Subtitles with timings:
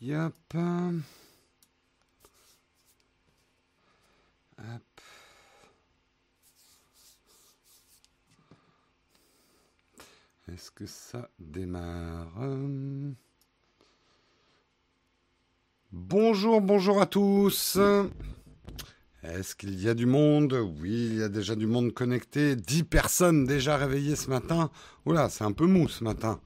[0.00, 0.32] Yep.
[4.58, 5.00] Hop.
[10.52, 12.28] Est-ce que ça démarre
[15.90, 17.76] Bonjour, bonjour à tous.
[19.24, 20.52] Est-ce qu'il y a du monde?
[20.80, 22.54] Oui, il y a déjà du monde connecté.
[22.54, 24.70] 10 personnes déjà réveillées ce matin.
[25.06, 26.40] Oula, c'est un peu mou ce matin.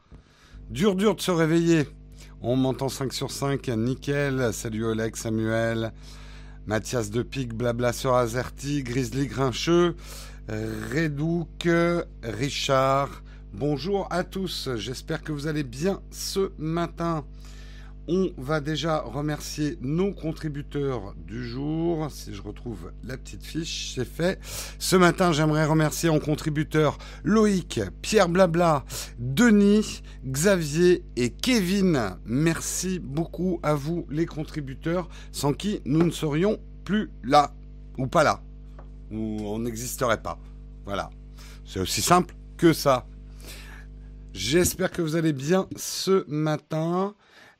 [0.70, 1.86] Dur, dur de se réveiller.
[2.44, 3.68] On m'entend 5 sur 5.
[3.68, 4.52] Nickel.
[4.52, 5.92] Salut Oleg, Samuel.
[6.66, 9.94] Mathias de Pic, Blabla sur Azerty, Grizzly Grincheux,
[10.48, 11.68] Redouk,
[12.24, 13.22] Richard.
[13.52, 14.70] Bonjour à tous.
[14.74, 17.24] J'espère que vous allez bien ce matin.
[18.08, 22.10] On va déjà remercier nos contributeurs du jour.
[22.10, 24.40] Si je retrouve la petite fiche, c'est fait.
[24.80, 28.84] Ce matin, j'aimerais remercier en contributeurs Loïc, Pierre Blabla,
[29.20, 32.16] Denis, Xavier et Kevin.
[32.24, 37.54] Merci beaucoup à vous les contributeurs, sans qui nous ne serions plus là,
[37.98, 38.42] ou pas là,
[39.12, 40.40] ou on n'existerait pas.
[40.84, 41.10] Voilà.
[41.64, 43.06] C'est aussi simple que ça.
[44.32, 47.14] J'espère que vous allez bien ce matin.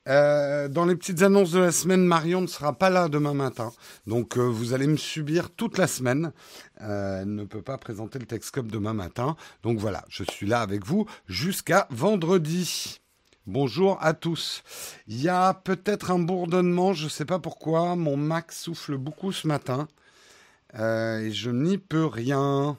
[0.09, 3.71] Euh, dans les petites annonces de la semaine, Marion ne sera pas là demain matin.
[4.05, 6.33] Donc euh, vous allez me subir toute la semaine.
[6.81, 9.37] Euh, elle ne peut pas présenter le Texcope demain matin.
[9.63, 12.99] Donc voilà, je suis là avec vous jusqu'à vendredi.
[13.45, 14.63] Bonjour à tous.
[15.07, 17.95] Il y a peut-être un bourdonnement, je ne sais pas pourquoi.
[17.95, 19.87] Mon Mac souffle beaucoup ce matin.
[20.73, 22.77] et je n'y peux rien.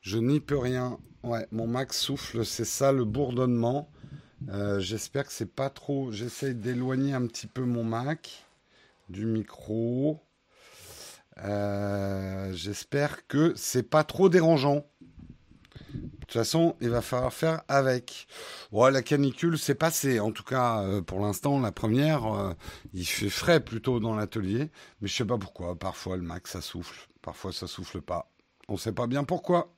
[0.00, 0.98] Je n'y peux rien.
[1.22, 3.90] Ouais, mon Mac souffle, c'est ça le bourdonnement.
[4.48, 6.12] Euh, j'espère que c'est pas trop.
[6.12, 8.44] J'essaye d'éloigner un petit peu mon Mac
[9.08, 10.20] du micro.
[11.38, 14.86] Euh, j'espère que c'est pas trop dérangeant.
[15.92, 18.28] De toute façon, il va falloir faire avec.
[18.72, 20.20] Ouais, la canicule, c'est passé.
[20.20, 22.54] En tout cas, euh, pour l'instant, la première,
[22.92, 24.70] il fait frais plutôt dans l'atelier.
[25.00, 25.76] Mais je sais pas pourquoi.
[25.78, 27.08] Parfois, le Mac, ça souffle.
[27.22, 28.30] Parfois, ça souffle pas.
[28.68, 29.74] On sait pas bien pourquoi.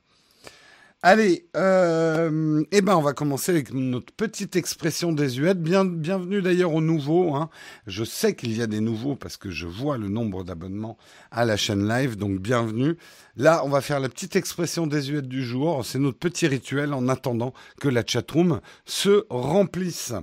[1.05, 5.61] Allez, euh, eh ben on va commencer avec notre petite expression désuète.
[5.61, 7.35] Bien, bienvenue d'ailleurs aux nouveaux.
[7.35, 7.49] Hein.
[7.87, 10.97] Je sais qu'il y a des nouveaux parce que je vois le nombre d'abonnements
[11.29, 12.95] à la chaîne live, donc bienvenue.
[13.35, 15.85] Là, on va faire la petite expression désuète du jour.
[15.85, 20.13] C'est notre petit rituel en attendant que la chatroom se remplisse.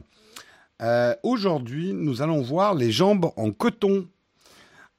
[0.81, 4.09] Euh, Aujourd'hui, nous allons voir les jambes en coton.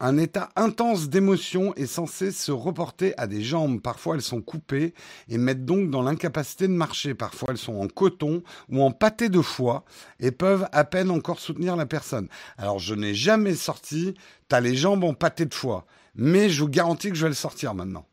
[0.04, 3.80] Un état intense d'émotion est censé se reporter à des jambes.
[3.80, 4.96] Parfois, elles sont coupées
[5.30, 7.14] et mettent donc dans l'incapacité de marcher.
[7.14, 9.86] Parfois, elles sont en coton ou en pâté de foie
[10.20, 12.30] et peuvent à peine encore soutenir la personne.
[12.58, 14.16] Alors, je n'ai jamais sorti
[14.48, 15.86] t'as les jambes en pâté de foie,
[16.16, 18.08] mais je vous garantis que je vais le sortir maintenant.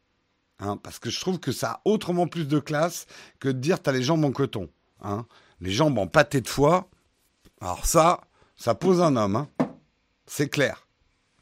[0.59, 3.07] Hein, parce que je trouve que ça a autrement plus de classe
[3.41, 4.69] que de dire t'as les jambes en coton.
[5.01, 5.25] Hein.
[5.63, 6.91] Les jambes en pâté de foie,
[7.63, 8.21] alors ça,
[8.57, 9.37] ça pose un homme.
[9.37, 9.49] Hein.
[10.27, 10.88] C'est clair.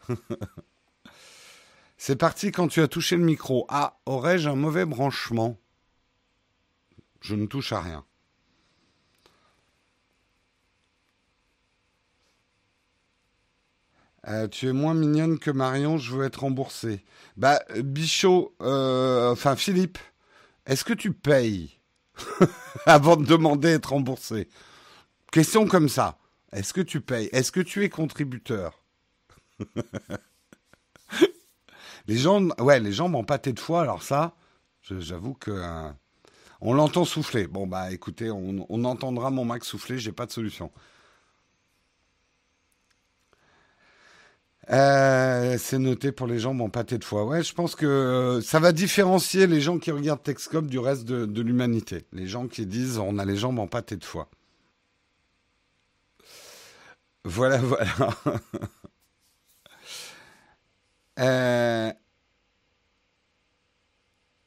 [1.99, 3.67] C'est parti quand tu as touché le micro.
[3.69, 5.59] Ah, aurais-je un mauvais branchement?
[7.21, 8.05] Je ne touche à rien.
[14.29, 17.05] Euh, tu es moins mignonne que Marion, je veux être remboursé.
[17.37, 19.99] Bah, Bichot, euh, enfin Philippe,
[20.67, 21.79] est-ce que tu payes
[22.87, 24.49] avant de demander être remboursé
[25.31, 26.19] Question comme ça.
[26.53, 27.29] Est-ce que tu payes?
[27.33, 28.83] Est-ce que tu es contributeur?
[32.07, 34.35] les jambes, ouais, les jambes de foie, alors ça,
[34.83, 35.91] j'avoue que euh,
[36.61, 37.47] on l'entend souffler.
[37.47, 40.71] Bon bah écoutez, on, entendra mon Mac souffler, j'ai pas de solution.
[44.71, 47.25] Euh, c'est noté pour les jambes en pâté de foie.
[47.25, 51.05] Ouais, je pense que euh, ça va différencier les gens qui regardent Texcop du reste
[51.05, 52.05] de, de l'humanité.
[52.13, 54.29] Les gens qui disent on a les jambes en pâté de foie.
[57.25, 58.09] Voilà, voilà.
[61.19, 61.93] Euh,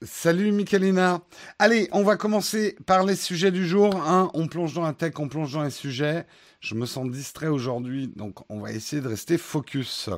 [0.02, 1.22] salut Michelina.
[1.58, 3.96] Allez, on va commencer par les sujets du jour.
[3.96, 4.30] Hein.
[4.34, 6.26] On plonge dans la tech, on plonge dans les sujets.
[6.60, 10.10] Je me sens distrait aujourd'hui, donc on va essayer de rester focus.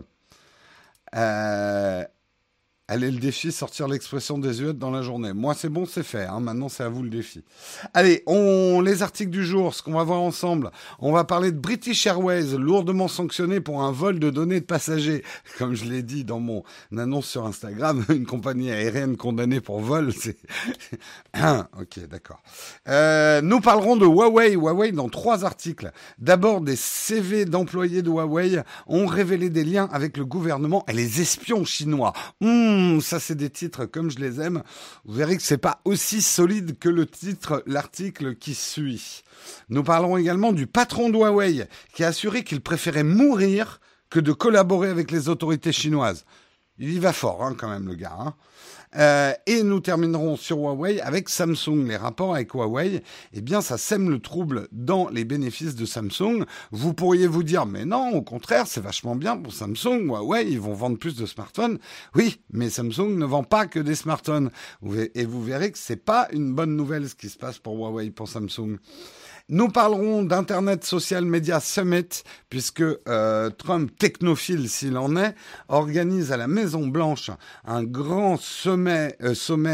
[1.15, 2.05] Euh,
[2.93, 5.31] Allez, le défi, sortir l'expression désuète dans la journée.
[5.31, 6.25] Moi, c'est bon, c'est fait.
[6.25, 6.41] Hein.
[6.41, 7.41] Maintenant, c'est à vous le défi.
[7.93, 10.71] Allez, on les articles du jour, ce qu'on va voir ensemble.
[10.99, 15.23] On va parler de British Airways, lourdement sanctionné pour un vol de données de passagers.
[15.57, 16.65] Comme je l'ai dit dans mon
[16.97, 20.35] annonce sur Instagram, une compagnie aérienne condamnée pour vol, c'est...
[21.37, 22.43] ok, d'accord.
[22.89, 24.55] Euh, nous parlerons de Huawei.
[24.55, 25.93] Huawei dans trois articles.
[26.19, 31.21] D'abord, des CV d'employés de Huawei ont révélé des liens avec le gouvernement et les
[31.21, 32.11] espions chinois.
[32.41, 34.63] Mmh Ça c'est des titres comme je les aime.
[35.05, 39.23] Vous verrez que c'est pas aussi solide que le titre, l'article qui suit.
[39.69, 43.79] Nous parlerons également du patron de Huawei qui a assuré qu'il préférait mourir
[44.09, 46.25] que de collaborer avec les autorités chinoises.
[46.77, 48.17] Il y va fort hein, quand même le gars.
[48.19, 48.33] Hein.
[48.97, 51.87] Euh, et nous terminerons sur Huawei avec Samsung.
[51.87, 53.01] Les rapports avec Huawei,
[53.33, 56.45] eh bien, ça sème le trouble dans les bénéfices de Samsung.
[56.71, 60.05] Vous pourriez vous dire, mais non, au contraire, c'est vachement bien pour Samsung.
[60.07, 61.79] Huawei, ils vont vendre plus de smartphones.
[62.15, 64.51] Oui, mais Samsung ne vend pas que des smartphones.
[65.15, 68.09] Et vous verrez que c'est pas une bonne nouvelle ce qui se passe pour Huawei,
[68.11, 68.77] pour Samsung.
[69.53, 75.35] Nous parlerons d'Internet Social Media Summit, puisque euh, Trump, technophile s'il en est,
[75.67, 77.31] organise à la Maison Blanche
[77.65, 79.33] un grand sommet, euh,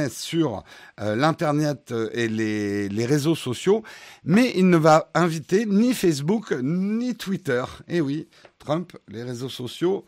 [0.10, 0.64] sur
[1.00, 3.84] euh, l'Internet et les, réseaux sociaux,
[4.24, 7.64] mais il ne va inviter ni Facebook ni Twitter.
[7.88, 8.28] Eh oui,
[8.58, 10.06] Trump, les réseaux sociaux,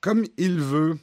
[0.00, 0.96] comme il veut.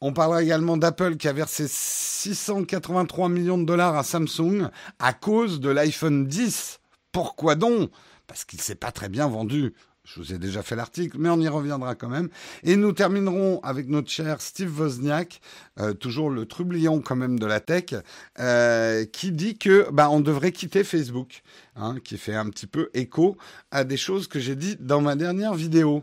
[0.00, 4.68] On parlera également d'Apple qui a versé 683 millions de dollars à Samsung
[5.00, 6.79] à cause de l'iPhone 10
[7.12, 7.90] pourquoi donc?
[8.26, 9.74] Parce qu'il s'est pas très bien vendu.
[10.04, 12.30] Je vous ai déjà fait l'article, mais on y reviendra quand même.
[12.64, 15.40] Et nous terminerons avec notre cher Steve Wozniak,
[15.78, 17.94] euh, toujours le trublion quand même de la tech,
[18.38, 21.42] euh, qui dit que bah, on devrait quitter Facebook,
[21.76, 23.36] hein, qui fait un petit peu écho
[23.70, 26.02] à des choses que j'ai dit dans ma dernière vidéo.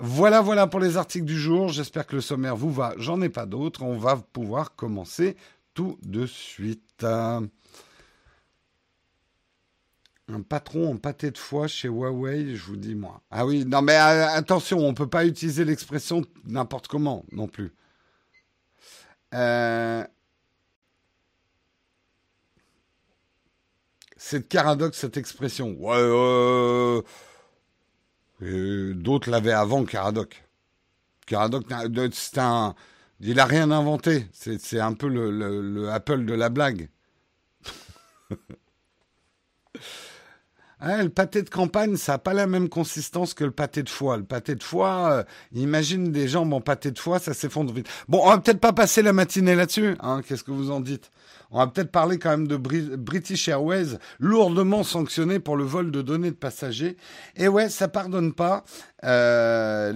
[0.00, 1.70] Voilà, voilà pour les articles du jour.
[1.70, 2.94] J'espère que le sommaire vous va.
[2.98, 3.82] J'en ai pas d'autres.
[3.82, 5.36] On va pouvoir commencer
[5.72, 7.06] tout de suite.
[10.28, 13.22] Un patron en pâté de foie chez Huawei, je vous dis moi.
[13.30, 17.46] Ah oui, non mais euh, attention, on ne peut pas utiliser l'expression n'importe comment non
[17.46, 17.72] plus.
[19.34, 20.04] Euh,
[24.16, 25.76] c'est de paradoxe cette expression.
[25.78, 27.02] Ouais, euh,
[28.94, 30.42] d'autres l'avaient avant Caradoc.
[31.26, 31.66] Caradoc,
[32.12, 32.74] c'est un,
[33.20, 34.26] il a rien inventé.
[34.32, 36.88] C'est un peu le Apple de la blague.
[40.80, 44.16] le pâté de campagne, ça n'a pas la même consistance que le pâté de foie.
[44.18, 47.88] Le pâté de foie, euh, imagine des jambes en pâté de foie, ça s'effondre vite.
[48.08, 49.96] Bon, on va peut-être pas passer la matinée là-dessus.
[50.00, 51.10] Hein, Qu'est-ce que vous en dites?
[51.50, 56.02] On va peut-être parler quand même de British Airways, lourdement sanctionné pour le vol de
[56.02, 56.96] données de passagers.
[57.36, 58.64] Et ouais, ça pardonne pas.
[59.04, 59.92] Euh,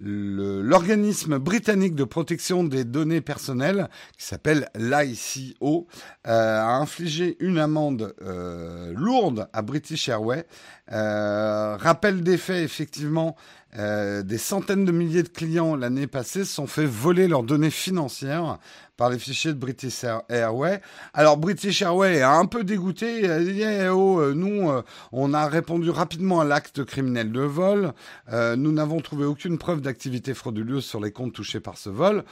[0.00, 3.88] l'organisme britannique de protection des données personnelles,
[4.18, 5.86] qui s'appelle l'ICO,
[6.26, 10.44] euh, a infligé une amende euh, lourde à British Airways.
[10.88, 13.36] Rappel des faits, effectivement,
[13.76, 18.58] des centaines de milliers de clients l'année passée sont fait voler leurs données financières
[19.00, 20.82] par les fichiers de British Airways.
[21.14, 23.22] Alors British Airways a un peu dégoûté.
[23.22, 27.40] Il dit eh oh, euh, nous, euh, on a répondu rapidement à l'acte criminel de
[27.40, 27.94] vol.
[28.30, 32.24] nous n'avons trouvé aucune preuve d'activité frauduleuse sur les comptes touchés par ce vol.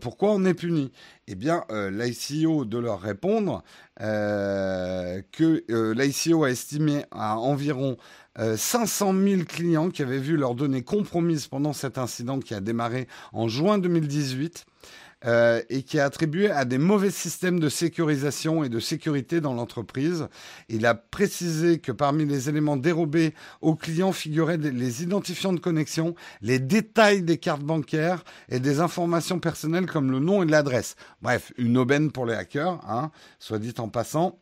[0.00, 0.90] pourquoi on est puni?
[1.28, 3.62] Eh bien, l'ICO de leur répondre
[4.00, 7.96] que l'ICO a estimé à environ
[8.38, 12.60] 500 euh, 000 clients qui avaient vu leurs données compromises pendant cet incident qui a
[12.60, 14.64] démarré en juin 2018
[15.24, 19.54] euh, et qui a attribué à des mauvais systèmes de sécurisation et de sécurité dans
[19.54, 20.28] l'entreprise.
[20.68, 26.14] Il a précisé que parmi les éléments dérobés aux clients figuraient les identifiants de connexion,
[26.40, 30.96] les détails des cartes bancaires et des informations personnelles comme le nom et l'adresse.
[31.20, 34.38] Bref, une aubaine pour les hackers, hein, soit dit en passant.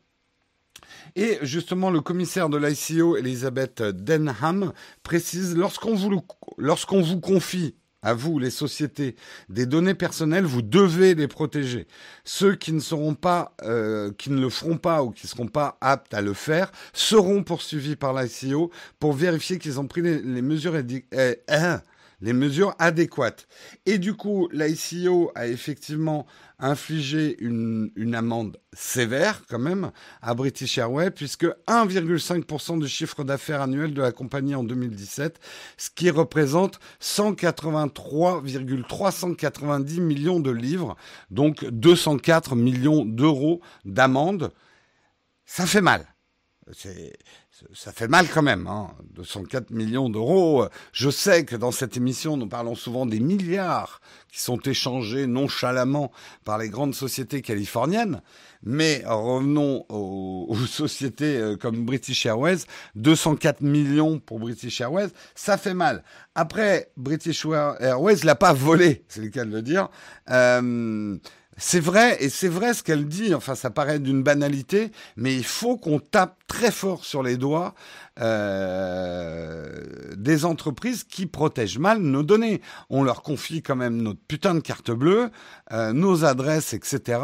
[1.17, 4.73] Et justement, le commissaire de l'ICO, Elisabeth Denham,
[5.03, 6.23] précise lorsqu'on vous,
[6.57, 9.17] lorsqu'on vous confie à vous, les sociétés,
[9.49, 11.87] des données personnelles, vous devez les protéger.
[12.25, 15.49] Ceux qui ne seront pas, euh, qui ne le feront pas ou qui ne seront
[15.49, 20.43] pas aptes à le faire, seront poursuivis par l'ICO pour vérifier qu'ils ont pris les,
[20.43, 21.83] mesures euh, hein,
[22.21, 23.49] les mesures adéquates.
[23.87, 26.27] Et du coup, l'ICO a effectivement
[26.59, 33.95] infligé une, amende sévère quand même à British Airways, puisque 1,5% du chiffre d'affaires annuel
[33.95, 35.41] de la compagnie en 2017,
[35.77, 40.97] ce qui représente 183,390 millions de livres,
[41.31, 44.51] donc 204 millions d'euros d'amende.
[45.47, 46.07] Ça fait mal.
[47.75, 50.67] Ça fait mal quand même, hein, 204 millions d'euros.
[50.93, 54.01] Je sais que dans cette émission, nous parlons souvent des milliards
[54.33, 56.11] qui sont échangés nonchalamment
[56.45, 58.23] par les grandes sociétés californiennes,
[58.63, 62.59] mais revenons aux, sociétés euh, comme British Airways,
[62.95, 66.03] 204 millions pour British Airways, ça fait mal.
[66.35, 69.89] Après, British Airways l'a pas volé, c'est le cas de le dire.
[70.31, 71.17] Euh,
[71.63, 75.45] C'est vrai, et c'est vrai ce qu'elle dit, enfin ça paraît d'une banalité, mais il
[75.45, 77.75] faut qu'on tape très fort sur les doigts
[78.19, 79.85] euh,
[80.17, 82.63] des entreprises qui protègent mal nos données.
[82.89, 85.31] On leur confie quand même notre putain de carte bleue,
[85.73, 87.21] euh, nos adresses, etc.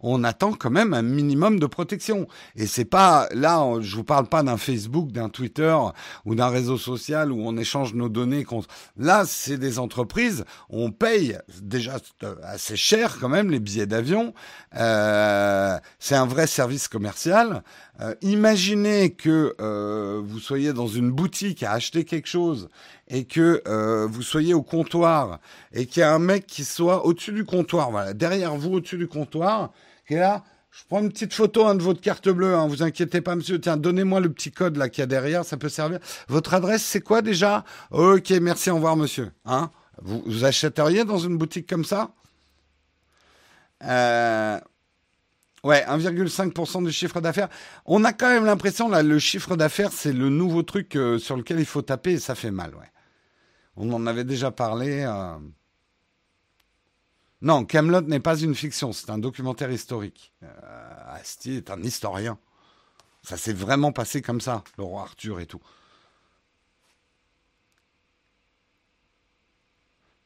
[0.00, 2.26] On attend quand même un minimum de protection.
[2.54, 5.76] Et c'est pas là, je vous parle pas d'un Facebook, d'un Twitter
[6.24, 8.46] ou d'un réseau social où on échange nos données.
[8.96, 10.44] Là, c'est des entreprises.
[10.70, 11.96] On paye déjà
[12.42, 14.34] assez cher quand même les billets d'avion.
[14.76, 17.62] Euh, c'est un vrai service commercial.
[18.00, 22.68] Euh, imaginez que euh, vous soyez dans une boutique à acheter quelque chose
[23.08, 25.38] et que euh, vous soyez au comptoir
[25.72, 28.98] et qu'il y a un mec qui soit au-dessus du comptoir, voilà, derrière vous au-dessus
[28.98, 29.72] du comptoir,
[30.06, 30.44] qui est là.
[30.70, 33.58] Je prends une petite photo de votre carte bleue, hein, vous inquiétez pas, monsieur.
[33.58, 36.00] Tiens, donnez-moi le petit code là qu'il y a derrière, ça peut servir.
[36.28, 37.64] Votre adresse, c'est quoi déjà?
[37.92, 39.30] Ok, merci, au revoir, monsieur.
[39.46, 39.70] Hein?
[40.02, 42.10] Vous, vous achèteriez dans une boutique comme ça?
[43.84, 44.60] Euh,
[45.66, 47.48] Ouais, 1,5% du chiffre d'affaires.
[47.86, 51.36] On a quand même l'impression, là, le chiffre d'affaires, c'est le nouveau truc euh, sur
[51.36, 52.86] lequel il faut taper et ça fait mal, ouais.
[53.76, 55.04] On en avait déjà parlé.
[55.06, 55.38] Euh.
[57.42, 60.32] Non, Camelot n'est pas une fiction, c'est un documentaire historique.
[60.42, 62.38] Euh, Asti est un historien.
[63.22, 65.60] Ça s'est vraiment passé comme ça, le roi Arthur et tout.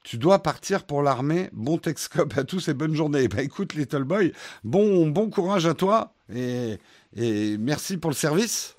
[0.04, 1.50] Tu dois partir pour l'armée.
[1.52, 3.28] Bon Texcop à tous et bonne journée.
[3.28, 4.32] Bah écoute, Little Boy,
[4.64, 6.78] bon, bon courage à toi et
[7.58, 8.76] merci pour le service.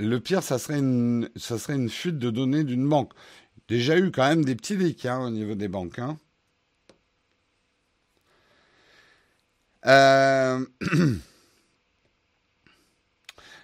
[0.00, 1.28] Le pire, ça serait une,
[1.90, 3.12] fuite de données d'une banque.
[3.68, 5.98] Déjà eu quand même des petits leaks hein, au niveau des banques.
[5.98, 6.18] Hein.
[9.86, 10.64] Euh...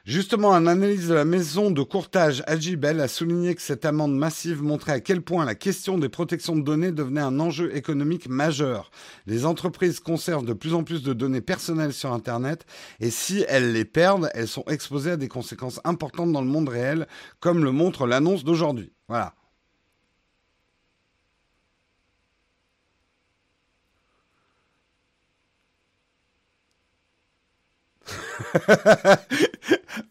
[0.06, 4.62] Justement, un analyse de la maison de courtage Agibel a souligné que cette amende massive
[4.62, 8.92] montrait à quel point la question des protections de données devenait un enjeu économique majeur.
[9.26, 12.66] Les entreprises conservent de plus en plus de données personnelles sur Internet
[13.00, 16.68] et si elles les perdent, elles sont exposées à des conséquences importantes dans le monde
[16.68, 17.08] réel,
[17.40, 18.92] comme le montre l'annonce d'aujourd'hui.
[19.08, 19.34] Voilà.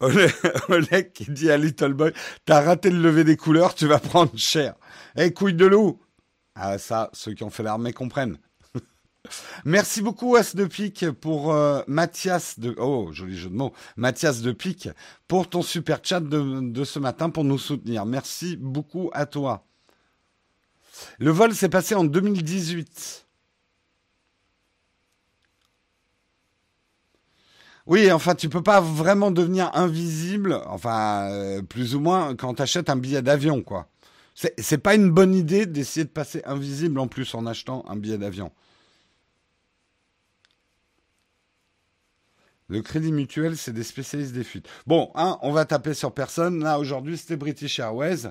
[0.68, 2.12] Oleg qui dit à Little Boy,
[2.44, 4.74] t'as raté le lever des couleurs, tu vas prendre cher.
[5.16, 6.00] Eh, couille de loup
[6.54, 8.38] Ah ça, ceux qui ont fait l'armée comprennent.
[9.64, 14.42] Merci beaucoup As de Pique pour euh, Mathias de oh joli jeu de mots Mathias
[14.42, 14.88] de Pique
[15.28, 18.06] pour ton super chat de, de ce matin pour nous soutenir.
[18.06, 19.66] Merci beaucoup à toi.
[21.18, 23.25] Le vol s'est passé en 2018.
[27.86, 32.62] Oui, enfin, tu peux pas vraiment devenir invisible, enfin, euh, plus ou moins, quand tu
[32.62, 33.88] achètes un billet d'avion, quoi.
[34.34, 38.18] C'est pas une bonne idée d'essayer de passer invisible en plus en achetant un billet
[38.18, 38.52] d'avion.
[42.68, 44.68] Le crédit mutuel, c'est des spécialistes des fuites.
[44.86, 46.62] Bon, hein, on va taper sur personne.
[46.62, 48.30] Là, aujourd'hui, c'était British Airways.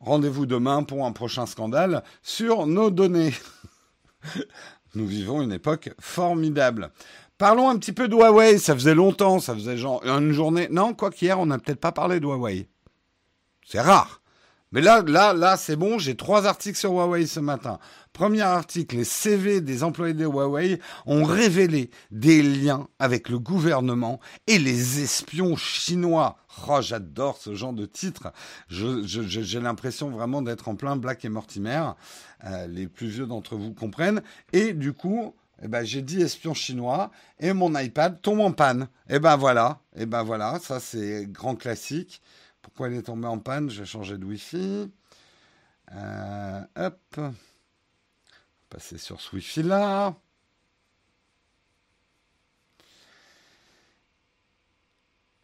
[0.00, 3.34] Rendez-vous demain pour un prochain scandale sur nos données.
[4.94, 6.90] Nous vivons une époque formidable.
[7.38, 8.58] Parlons un petit peu de Huawei.
[8.58, 10.68] Ça faisait longtemps, ça faisait genre une journée.
[10.70, 12.68] Non, quoi qu'hier, on n'a peut-être pas parlé de Huawei.
[13.66, 14.20] C'est rare.
[14.74, 15.98] Mais là, là, là, c'est bon.
[16.00, 17.78] J'ai trois articles sur Huawei ce matin.
[18.12, 24.18] Premier article, les CV des employés de Huawei ont révélé des liens avec le gouvernement
[24.48, 26.38] et les espions chinois.
[26.68, 28.32] Oh, j'adore ce genre de titre.
[28.68, 31.90] J'ai l'impression vraiment d'être en plein Black et Mortimer.
[32.44, 34.22] Euh, les plus vieux d'entre vous comprennent.
[34.52, 38.88] Et du coup, eh ben, j'ai dit espion chinois et mon iPad tombe en panne.
[39.08, 42.20] Et eh ben voilà, eh ben voilà, ça c'est grand classique.
[42.62, 43.70] Pourquoi il est tombé en panne?
[43.70, 44.90] Je vais changer de Wi-Fi.
[45.92, 47.20] Euh, hop,
[48.70, 50.14] passer sur ce Wi-Fi là.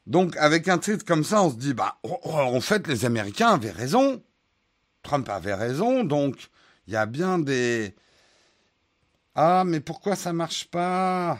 [0.06, 3.70] Donc avec un titre comme ça, on se dit bah en fait les Américains avaient
[3.70, 4.22] raison.
[5.02, 6.50] Trump avait raison, donc
[6.86, 7.94] il y a bien des
[9.42, 11.38] ah, mais pourquoi ça marche pas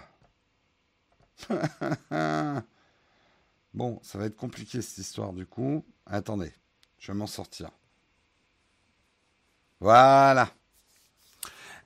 [3.75, 5.85] Bon, ça va être compliqué cette histoire du coup.
[6.07, 6.53] Attendez,
[6.99, 7.71] je vais m'en sortir.
[9.81, 10.51] Voilà.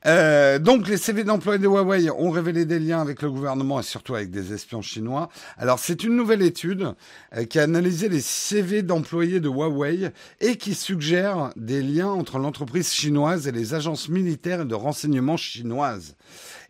[0.06, 3.82] Euh, donc les CV d'employés de Huawei ont révélé des liens avec le gouvernement et
[3.82, 5.30] surtout avec des espions chinois.
[5.56, 6.94] Alors c'est une nouvelle étude
[7.34, 12.38] euh, qui a analysé les CV d'employés de Huawei et qui suggère des liens entre
[12.38, 16.16] l'entreprise chinoise et les agences militaires et de renseignement chinoises.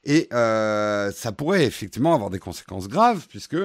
[0.04, 3.56] Et euh, ça pourrait effectivement avoir des conséquences graves puisque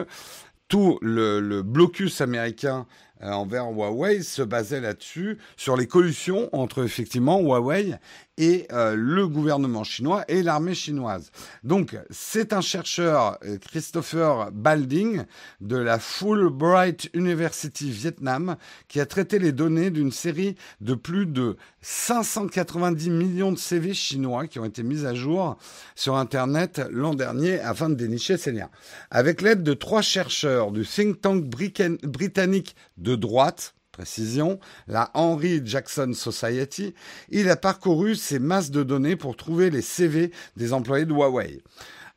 [0.67, 2.87] tout le, le blocus américain
[3.21, 7.95] euh, envers Huawei se basait là-dessus, sur les collusions entre effectivement Huawei
[8.39, 11.31] et euh, le gouvernement chinois et l'armée chinoise.
[11.63, 15.25] Donc, c'est un chercheur, euh, Christopher Balding,
[15.59, 18.55] de la Fulbright University Vietnam,
[18.87, 24.47] qui a traité les données d'une série de plus de 590 millions de CV chinois
[24.47, 25.57] qui ont été mis à jour
[25.95, 28.69] sur Internet l'an dernier afin de dénicher ces liens.
[29.11, 36.13] Avec l'aide de trois chercheurs du think tank britannique de droite, précision, la Henry Jackson
[36.13, 36.93] Society,
[37.29, 41.61] il a parcouru ces masses de données pour trouver les CV des employés de Huawei.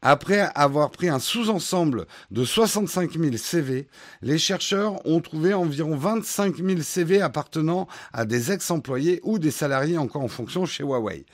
[0.04, 3.86] Après avoir pris un sous-ensemble de 65 000 CV,
[4.20, 9.98] les chercheurs ont trouvé environ 25 000 CV appartenant à des ex-employés ou des salariés
[9.98, 11.24] encore en fonction chez Huawei.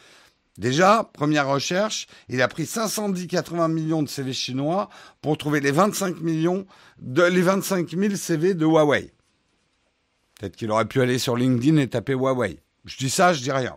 [0.59, 4.91] Déjà, première recherche, il a pris 510-80 millions de CV chinois
[5.23, 6.67] pour trouver les 25 millions
[6.99, 9.13] de les 25 000 CV de Huawei.
[10.39, 12.61] Peut-être qu'il aurait pu aller sur LinkedIn et taper Huawei.
[12.85, 13.77] Je dis ça, je dis rien.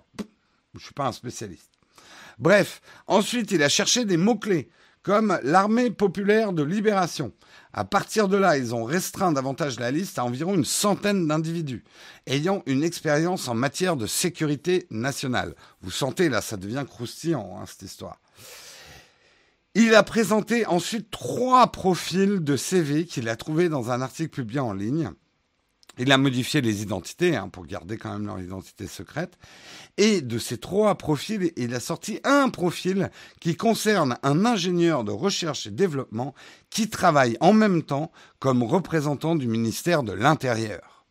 [0.75, 1.71] Je suis pas un spécialiste.
[2.39, 4.69] Bref, ensuite, il a cherché des mots-clés,
[5.03, 7.33] comme l'armée populaire de libération.
[7.73, 11.83] À partir de là, ils ont restreint davantage la liste à environ une centaine d'individus
[12.27, 15.55] ayant une expérience en matière de sécurité nationale.
[15.81, 18.19] Vous sentez, là, ça devient croustillant, hein, cette histoire.
[19.73, 24.59] Il a présenté ensuite trois profils de CV qu'il a trouvés dans un article publié
[24.59, 25.11] en ligne.
[25.97, 29.37] Il a modifié les identités hein, pour garder quand même leur identité secrète.
[29.97, 35.11] Et de ces trois profils, il a sorti un profil qui concerne un ingénieur de
[35.11, 36.33] recherche et développement
[36.69, 41.05] qui travaille en même temps comme représentant du ministère de l'Intérieur.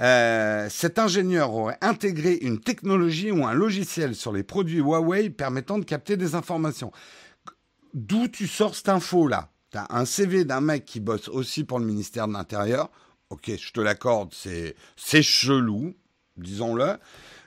[0.00, 5.78] Euh, cet ingénieur aurait intégré une technologie ou un logiciel sur les produits Huawei permettant
[5.78, 6.92] de capter des informations.
[7.94, 11.64] D'où tu sors cette info là Tu as un CV d'un mec qui bosse aussi
[11.64, 12.90] pour le ministère de l'Intérieur
[13.30, 14.74] ok, je te l'accorde, c'est,
[15.22, 15.94] chelou,
[16.36, 16.96] disons-le.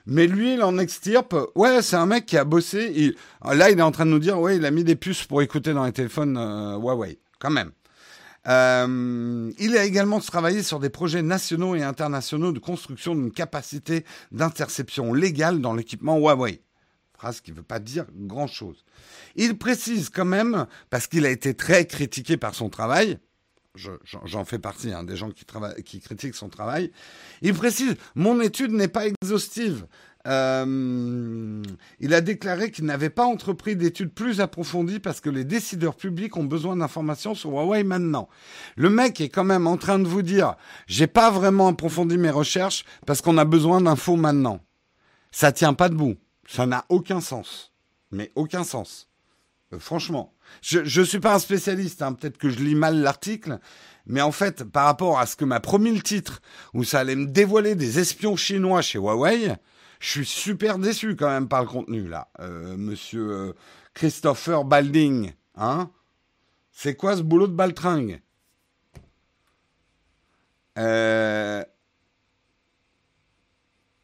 [0.06, 1.34] Mais lui, il en extirpe.
[1.54, 3.14] Ouais, c'est un mec qui a bossé.
[3.44, 5.42] là, il est en train de nous dire, ouais, il a mis des puces pour
[5.42, 7.70] écouter dans les téléphones euh, Huawei, quand même.
[8.48, 14.04] Euh, il a également travaillé sur des projets nationaux et internationaux de construction d'une capacité
[14.32, 16.60] d'interception légale dans l'équipement Huawei.
[17.16, 18.84] Phrase qui ne veut pas dire grand-chose.
[19.36, 23.18] Il précise quand même, parce qu'il a été très critiqué par son travail,
[23.74, 26.92] j'en fais partie, hein, des gens qui, critiquent son travail.
[27.40, 29.86] Il précise, mon étude n'est pas exhaustive.
[30.28, 31.62] Euh,
[31.98, 36.36] il a déclaré qu'il n'avait pas entrepris d'études plus approfondies parce que les décideurs publics
[36.36, 38.28] ont besoin d'informations sur Huawei maintenant.
[38.76, 40.54] Le mec est quand même en train de vous dire,
[40.86, 44.60] j'ai pas vraiment approfondi mes recherches parce qu'on a besoin d'infos maintenant.
[45.32, 46.16] Ça tient pas debout.
[46.46, 47.72] Ça n'a aucun sens.
[48.10, 49.08] Mais aucun sens.
[49.72, 50.34] Euh, franchement.
[50.60, 53.58] Je ne suis pas un spécialiste, hein, peut-être que je lis mal l'article,
[54.06, 56.42] mais en fait, par rapport à ce que m'a promis le titre,
[56.74, 59.56] où ça allait me dévoiler des espions chinois chez Huawei,
[60.00, 63.52] je suis super déçu quand même par le contenu là, euh, Monsieur euh,
[63.94, 65.90] Christopher Balding, hein.
[66.72, 68.22] C'est quoi ce boulot de baltringue?
[70.78, 71.62] Euh,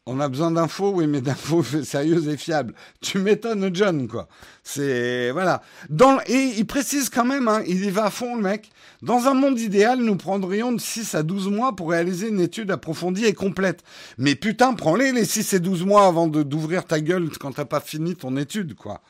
[0.09, 2.73] on a besoin d'infos, oui, mais d'infos sérieuses et fiables.
[2.99, 4.27] Tu m'étonnes, John, quoi.
[4.63, 5.61] C'est voilà.
[5.89, 8.71] Dans, et il précise quand même, hein, il y va à fond, le mec.
[9.03, 12.71] Dans un monde idéal, nous prendrions de 6 à 12 mois pour réaliser une étude
[12.71, 13.83] approfondie et complète.
[14.17, 17.79] Mais putain, prends-les les 6 et 12 mois avant d'ouvrir ta gueule quand t'as pas
[17.79, 19.01] fini ton étude, quoi.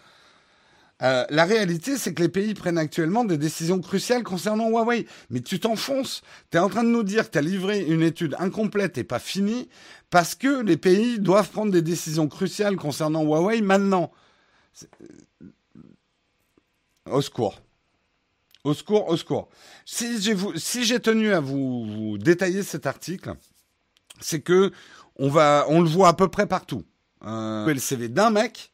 [1.02, 5.06] Euh, la réalité, c'est que les pays prennent actuellement des décisions cruciales concernant Huawei.
[5.30, 6.22] Mais tu t'enfonces.
[6.52, 9.04] Tu es en train de nous dire que tu as livré une étude incomplète et
[9.04, 9.70] pas finie
[10.10, 14.12] parce que les pays doivent prendre des décisions cruciales concernant Huawei maintenant.
[14.84, 15.48] Euh,
[17.06, 17.62] au secours.
[18.66, 19.50] Au secours, au secours.
[19.86, 23.36] Si j'ai tenu à vous, détailler cet article,
[24.20, 24.72] c'est que
[25.16, 26.84] on, va, on le voit à peu près partout.
[27.26, 28.72] Euh, le CV d'un mec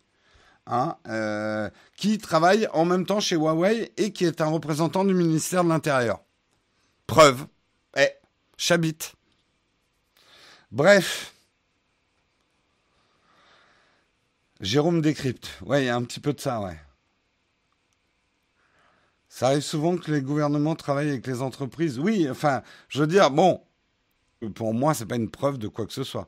[0.68, 5.14] Hein, euh, qui travaille en même temps chez Huawei et qui est un représentant du
[5.14, 6.22] ministère de l'Intérieur.
[7.06, 7.46] Preuve.
[7.96, 8.10] Eh,
[8.58, 8.98] Chabit.
[10.72, 11.36] Bref.
[14.60, 15.50] Jérôme décrypte.
[15.62, 16.80] Ouais, il y a un petit peu de ça, ouais.
[19.30, 22.00] Ça arrive souvent que les gouvernements travaillent avec les entreprises.
[22.00, 23.62] Oui, enfin, je veux dire, bon,
[24.56, 26.28] pour moi, c'est pas une preuve de quoi que ce soit.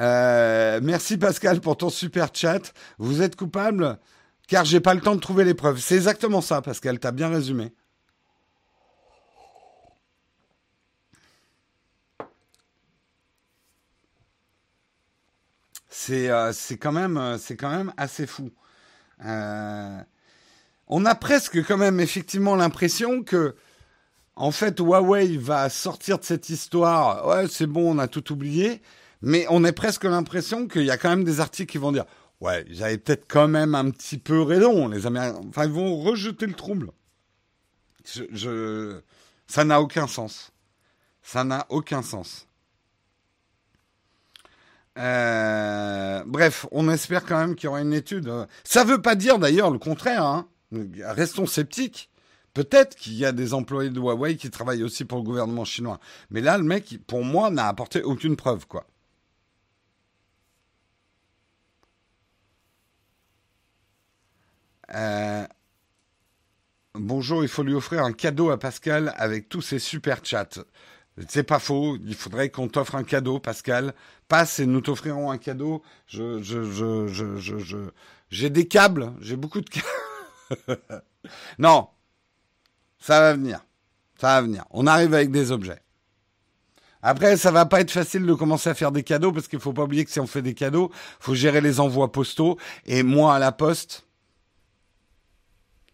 [0.00, 2.72] Euh, merci Pascal pour ton super chat.
[2.98, 3.98] Vous êtes coupable
[4.48, 5.78] car j'ai pas le temps de trouver les preuves.
[5.80, 6.98] C'est exactement ça, Pascal.
[6.98, 7.72] T'as bien résumé.
[15.88, 18.50] C'est euh, quand même euh, quand même assez fou.
[20.88, 23.56] on a presque quand même effectivement l'impression que
[24.36, 27.26] en fait, Huawei va sortir de cette histoire.
[27.26, 28.82] Ouais, c'est bon, on a tout oublié.
[29.26, 32.04] Mais on a presque l'impression qu'il y a quand même des articles qui vont dire
[32.40, 35.40] Ouais, avaient peut-être quand même un petit peu raison, les Américains.
[35.48, 36.92] Enfin, ils vont rejeter le trouble.
[38.04, 39.00] Je,
[39.48, 40.52] Ça n'a aucun sens.
[41.24, 42.46] Ça n'a aucun sens.
[44.96, 48.32] Euh, bref, on espère quand même qu'il y aura une étude.
[48.62, 50.24] Ça ne veut pas dire d'ailleurs le contraire.
[50.24, 50.46] Hein.
[51.02, 52.10] Restons sceptiques.
[52.54, 55.98] Peut-être qu'il y a des employés de Huawei qui travaillent aussi pour le gouvernement chinois.
[56.30, 58.86] Mais là, le mec, pour moi, n'a apporté aucune preuve, quoi.
[64.94, 65.46] Euh,
[66.94, 70.48] bonjour, il faut lui offrir un cadeau à Pascal avec tous ses super chats.
[71.28, 71.96] C'est pas faux.
[72.04, 73.94] Il faudrait qu'on t'offre un cadeau, Pascal.
[74.28, 75.82] Passe et nous t'offrirons un cadeau.
[76.06, 77.78] Je, je, je, je, je,
[78.30, 79.12] j'ai des câbles.
[79.20, 80.80] J'ai beaucoup de câbles.
[81.58, 81.88] non,
[82.98, 83.64] ça va venir.
[84.20, 84.64] Ça va venir.
[84.70, 85.80] On arrive avec des objets.
[87.02, 89.72] Après, ça va pas être facile de commencer à faire des cadeaux parce qu'il faut
[89.72, 92.58] pas oublier que si on fait des cadeaux, faut gérer les envois postaux.
[92.84, 94.05] Et moi, à la poste,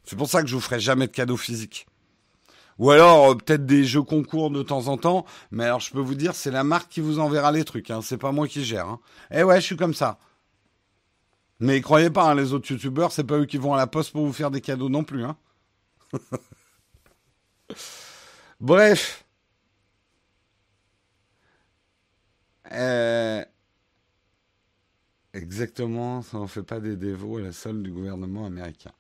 [0.04, 1.86] c'est pour ça que je vous ferai jamais de cadeaux physiques.
[2.78, 6.00] Ou alors euh, peut-être des jeux concours de temps en temps, mais alors je peux
[6.00, 8.64] vous dire, c'est la marque qui vous enverra les trucs, hein, c'est pas moi qui
[8.64, 8.88] gère.
[8.88, 9.00] Hein.
[9.30, 10.18] Eh ouais, je suis comme ça.
[11.60, 14.12] Mais croyez pas, hein, les autres youtubeurs, c'est pas eux qui vont à la poste
[14.12, 15.24] pour vous faire des cadeaux non plus.
[15.24, 15.36] Hein.
[18.60, 19.24] Bref.
[22.72, 23.44] Euh,
[25.34, 28.92] exactement, ça n'en fait pas des dévots à la solde du gouvernement américain.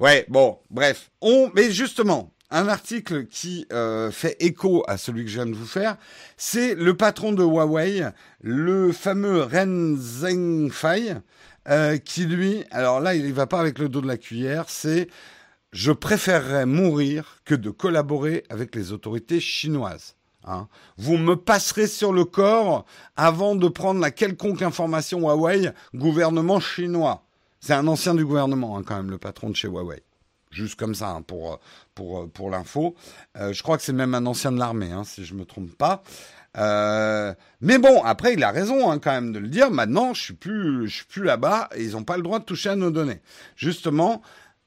[0.00, 1.10] Ouais, bon, bref.
[1.20, 5.54] On, mais justement, un article qui euh, fait écho à celui que je viens de
[5.54, 5.98] vous faire,
[6.38, 8.08] c'est le patron de Huawei,
[8.40, 11.16] le fameux Ren Zhengfei,
[11.68, 14.64] euh, qui lui, alors là, il ne va pas avec le dos de la cuillère,
[14.70, 15.08] c'est
[15.72, 20.16] je préférerais mourir que de collaborer avec les autorités chinoises.
[20.44, 20.66] Hein.
[20.96, 22.86] Vous me passerez sur le corps
[23.16, 27.26] avant de prendre la quelconque information Huawei, gouvernement chinois.
[27.60, 30.02] C'est un ancien du gouvernement, hein, quand même, le patron de chez Huawei.
[30.50, 31.60] Juste comme ça, hein, pour,
[31.94, 32.96] pour, pour l'info.
[33.36, 35.72] Euh, je crois que c'est même un ancien de l'armée, hein, si je me trompe
[35.76, 36.02] pas.
[36.56, 39.70] Euh, mais bon, après, il a raison hein, quand même de le dire.
[39.70, 42.44] Maintenant, je suis plus, je suis plus là-bas et ils n'ont pas le droit de
[42.44, 43.20] toucher à nos données.
[43.54, 44.22] Justement,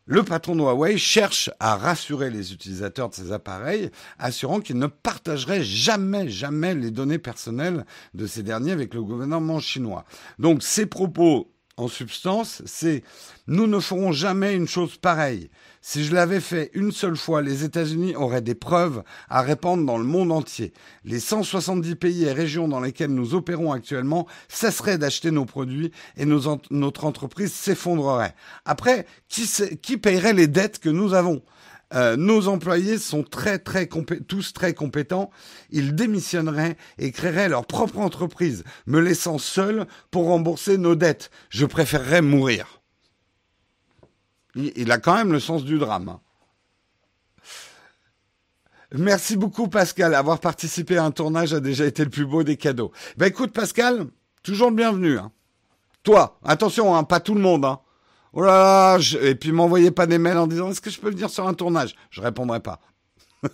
[0.05, 4.87] le patron de Huawei cherche à rassurer les utilisateurs de ces appareils, assurant qu'il ne
[4.87, 10.05] partagerait jamais, jamais les données personnelles de ces derniers avec le gouvernement chinois.
[10.39, 13.03] Donc, ces propos en substance, c'est
[13.47, 15.49] nous ne ferons jamais une chose pareille.
[15.81, 19.97] Si je l'avais fait une seule fois, les États-Unis auraient des preuves à répandre dans
[19.97, 20.71] le monde entier.
[21.03, 26.25] Les 170 pays et régions dans lesquels nous opérons actuellement cesseraient d'acheter nos produits et
[26.25, 28.35] notre entreprise s'effondrerait.
[28.65, 29.49] Après, qui,
[29.81, 31.41] qui payerait les dettes que nous avons?
[31.93, 33.87] Euh, nos employés sont très, très
[34.27, 35.29] tous très compétents.
[35.69, 41.29] Ils démissionneraient et créeraient leur propre entreprise, me laissant seul pour rembourser nos dettes.
[41.49, 42.81] Je préférerais mourir.
[44.55, 46.09] Il, a quand même le sens du drame.
[46.09, 46.19] Hein.
[48.95, 50.13] Merci beaucoup Pascal.
[50.13, 52.91] Avoir participé à un tournage a déjà été le plus beau des cadeaux.
[53.17, 54.05] Ben écoute Pascal,
[54.43, 55.17] toujours le bienvenu.
[55.17, 55.31] Hein.
[56.03, 57.65] Toi, attention, hein, pas tout le monde.
[58.33, 61.11] Oh là là, et puis m'envoyez pas des mails en disant est-ce que je peux
[61.11, 61.93] venir sur un tournage?
[62.09, 62.81] Je répondrai pas.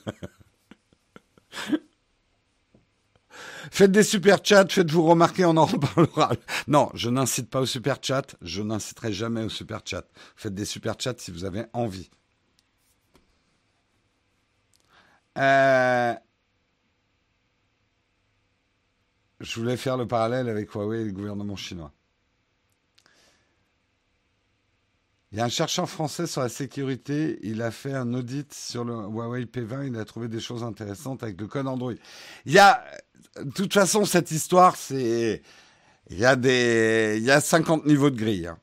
[3.71, 6.31] Faites des super chats, faites-vous remarquer, on en reparlera.
[6.67, 10.05] Non, je n'incite pas au super chat, je n'inciterai jamais au super chat.
[10.35, 12.09] Faites des super chats si vous avez envie.
[15.37, 16.13] Euh,
[19.39, 21.93] je voulais faire le parallèle avec Huawei et le gouvernement chinois.
[25.31, 28.83] Il y a un chercheur français sur la sécurité, il a fait un audit sur
[28.83, 31.93] le Huawei P20, il a trouvé des choses intéressantes avec le code Android.
[32.47, 32.83] Il y a,
[33.39, 35.43] de toute façon, cette histoire, c'est,
[36.09, 38.47] il y a des, il y a 50 niveaux de grille.
[38.47, 38.57] Hein.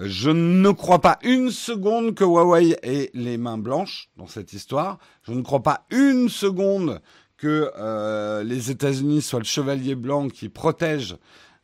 [0.00, 4.98] Je ne crois pas une seconde que Huawei ait les mains blanches dans cette histoire.
[5.22, 7.00] Je ne crois pas une seconde
[7.36, 11.16] que euh, les États-Unis soient le chevalier blanc qui protège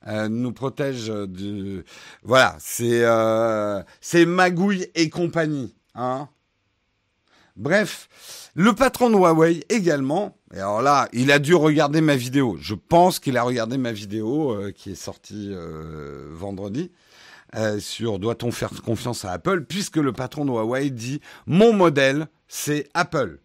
[0.06, 1.84] euh, nous protège de...
[2.22, 5.74] Voilà, c'est euh, c'est Magouille et compagnie.
[5.94, 6.28] Hein
[7.56, 8.08] Bref,
[8.54, 12.56] le patron de Huawei également, et alors là, il a dû regarder ma vidéo.
[12.60, 15.52] Je pense qu'il a regardé ma vidéo euh, qui est sortie
[16.30, 16.92] vendredi.
[17.80, 22.88] sur doit-on faire confiance à Apple, puisque le patron de Huawei dit mon modèle, c'est
[22.94, 23.40] Apple.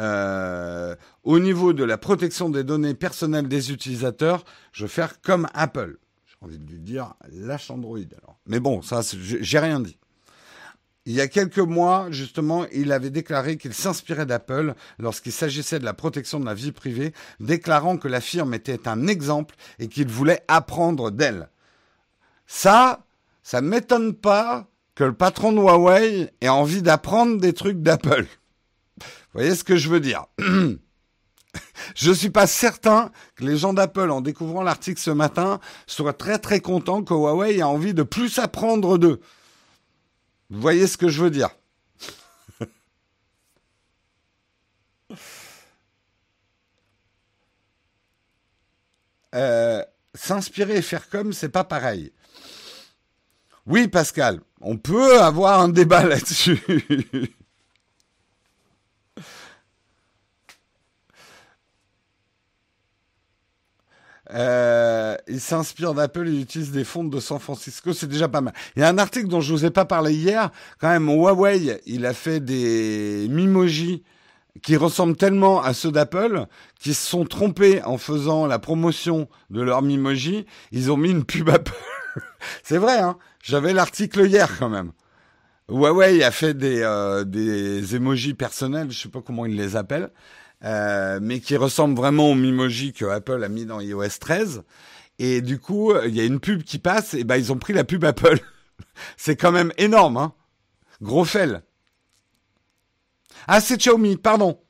[0.00, 5.46] Euh, au niveau de la protection des données personnelles des utilisateurs, je vais faire comme
[5.52, 5.98] Apple.
[6.26, 8.38] J'ai envie de lui dire lâche Android alors.
[8.46, 9.98] Mais bon, ça, j'ai rien dit.
[11.04, 15.84] il y a quelques mois, justement, il avait déclaré qu'il s'inspirait d'Apple lorsqu'il s'agissait de
[15.84, 20.08] la protection de la vie privée, déclarant que la firme était un exemple et qu'il
[20.08, 21.50] voulait apprendre d'elle.
[22.46, 23.04] Ça,
[23.42, 28.26] ça ne m'étonne pas que le patron de Huawei ait envie d'apprendre des trucs d'Apple.
[29.32, 30.26] Voyez ce que je veux dire?
[31.96, 36.12] Je ne suis pas certain que les gens d'Apple, en découvrant l'article ce matin, soient
[36.12, 39.20] très très contents que Huawei ait envie de plus apprendre d'eux.
[40.50, 41.50] Vous voyez ce que je veux dire?
[49.34, 52.12] Euh, S'inspirer et faire comme, c'est pas pareil.
[53.66, 56.60] Oui, Pascal, on peut avoir un débat là-dessus.
[64.32, 68.54] Euh, il s'inspire d'Apple et utilise des fonds de San Francisco, c'est déjà pas mal.
[68.76, 71.80] Il y a un article dont je vous ai pas parlé hier, quand même, Huawei,
[71.86, 74.02] il a fait des Mimoji
[74.62, 76.46] qui ressemblent tellement à ceux d'Apple,
[76.78, 81.24] qui se sont trompés en faisant la promotion de leur Mimoji, ils ont mis une
[81.24, 81.72] pub Apple.
[82.62, 84.92] c'est vrai, hein J'avais l'article hier quand même.
[85.68, 90.10] Huawei a fait des, euh, des emojis personnels, je sais pas comment ils les appellent,
[90.64, 94.62] euh, mais qui ressemble vraiment au Mimoji que Apple a mis dans iOS 13.
[95.18, 97.72] Et du coup, il y a une pub qui passe, et ben ils ont pris
[97.72, 98.38] la pub Apple.
[99.16, 100.32] c'est quand même énorme, hein.
[101.02, 101.62] Gros fel.
[103.46, 104.60] Ah, c'est Xiaomi, pardon.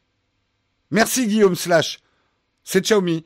[0.90, 2.00] Merci Guillaume Slash.
[2.64, 3.24] C'est Xiaomi.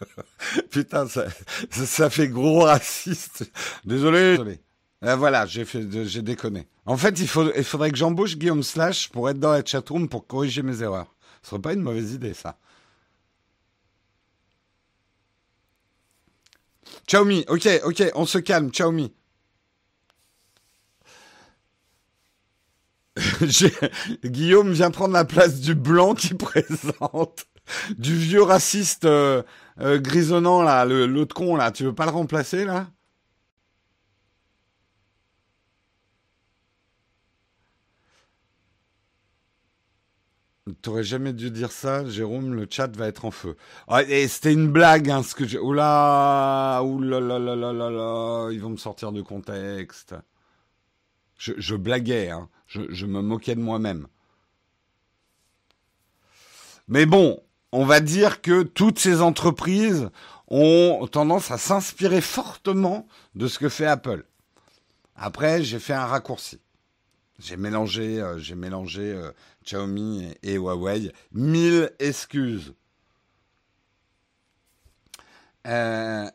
[0.70, 1.26] Putain, ça,
[1.70, 3.50] ça, fait gros raciste.
[3.84, 4.32] Désolé.
[4.32, 4.60] Désolé.
[5.04, 6.68] Euh, voilà, j'ai fait, j'ai déconné.
[6.84, 10.26] En fait, il, il faudrait que j'embauche Guillaume Slash pour être dans la chatroom pour
[10.26, 11.14] corriger mes erreurs.
[11.42, 12.58] Ce serait pas une mauvaise idée, ça.
[17.06, 19.12] Xiaomi, ok, ok, on se calme, Xiaomi.
[24.24, 27.46] Guillaume vient prendre la place du blanc qui présente,
[27.98, 29.42] du vieux raciste euh,
[29.80, 31.70] euh, grisonnant là, l'autre con là.
[31.70, 32.88] Tu veux pas le remplacer là?
[40.82, 43.56] T'aurais jamais dû dire ça, Jérôme, le chat va être en feu.
[43.88, 45.58] Ah, et c'était une blague, hein, ce que j'ai...
[45.58, 50.14] Oula, oula, là, là, ils vont me sortir du contexte.
[51.36, 52.48] Je, blaguais, hein.
[52.66, 54.06] je, je me moquais de moi-même.
[56.88, 57.40] Mais bon,
[57.72, 60.10] on va dire que toutes ces entreprises
[60.48, 64.24] ont tendance à s'inspirer fortement de ce que fait Apple.
[65.14, 66.60] Après, j'ai fait un raccourci.
[67.38, 69.30] J'ai mélangé, euh, j'ai mélangé euh,
[69.70, 71.12] Xiaomi et, Huawei.
[71.32, 72.74] Mille excuses.
[75.66, 76.28] Euh,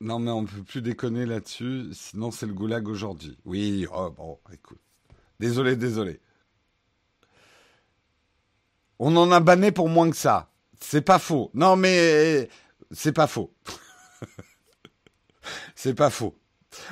[0.00, 3.38] non mais on ne peut plus déconner là-dessus, sinon c'est le goulag aujourd'hui.
[3.44, 4.80] Oui, oh, bon, écoute.
[5.38, 6.20] Désolé, désolé.
[8.98, 10.50] On en a banné pour moins que ça.
[10.80, 11.50] C'est pas faux.
[11.54, 12.48] Non mais
[12.90, 13.54] c'est pas faux.
[15.76, 16.36] c'est pas faux.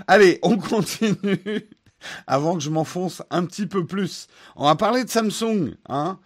[0.06, 1.68] Allez, on continue
[2.26, 4.28] avant que je m'enfonce un petit peu plus.
[4.56, 6.18] On va parler de Samsung, hein.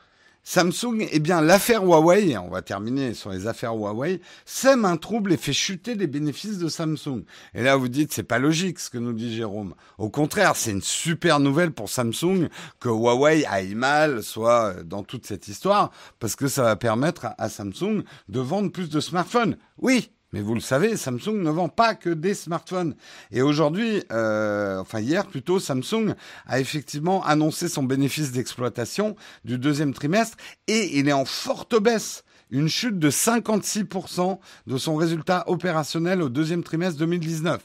[0.42, 5.32] Samsung, eh bien, l'affaire Huawei, on va terminer sur les affaires Huawei, sème un trouble
[5.32, 7.24] et fait chuter les bénéfices de Samsung.
[7.54, 9.74] Et là, vous dites, c'est pas logique ce que nous dit Jérôme.
[9.98, 12.48] Au contraire, c'est une super nouvelle pour Samsung
[12.80, 17.48] que Huawei aille mal, soit dans toute cette histoire, parce que ça va permettre à
[17.50, 19.58] Samsung de vendre plus de smartphones.
[19.76, 22.94] Oui, mais vous le savez, Samsung ne vend pas que des smartphones.
[23.32, 26.14] Et aujourd'hui, euh, enfin hier plutôt, Samsung
[26.46, 30.36] a effectivement annoncé son bénéfice d'exploitation du deuxième trimestre
[30.68, 32.24] et il est en forte baisse.
[32.50, 37.60] Une chute de 56% de son résultat opérationnel au deuxième trimestre 2019.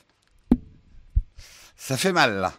[1.76, 2.54] Ça fait mal là.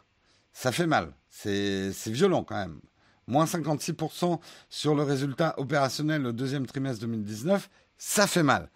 [0.53, 1.13] Ça fait mal.
[1.31, 2.81] C'est violent quand même.
[3.29, 4.39] Moins 56%
[4.69, 8.71] sur le résultat opérationnel au deuxième trimestre 2019, ça fait mal.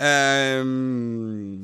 [0.00, 1.56] Euh,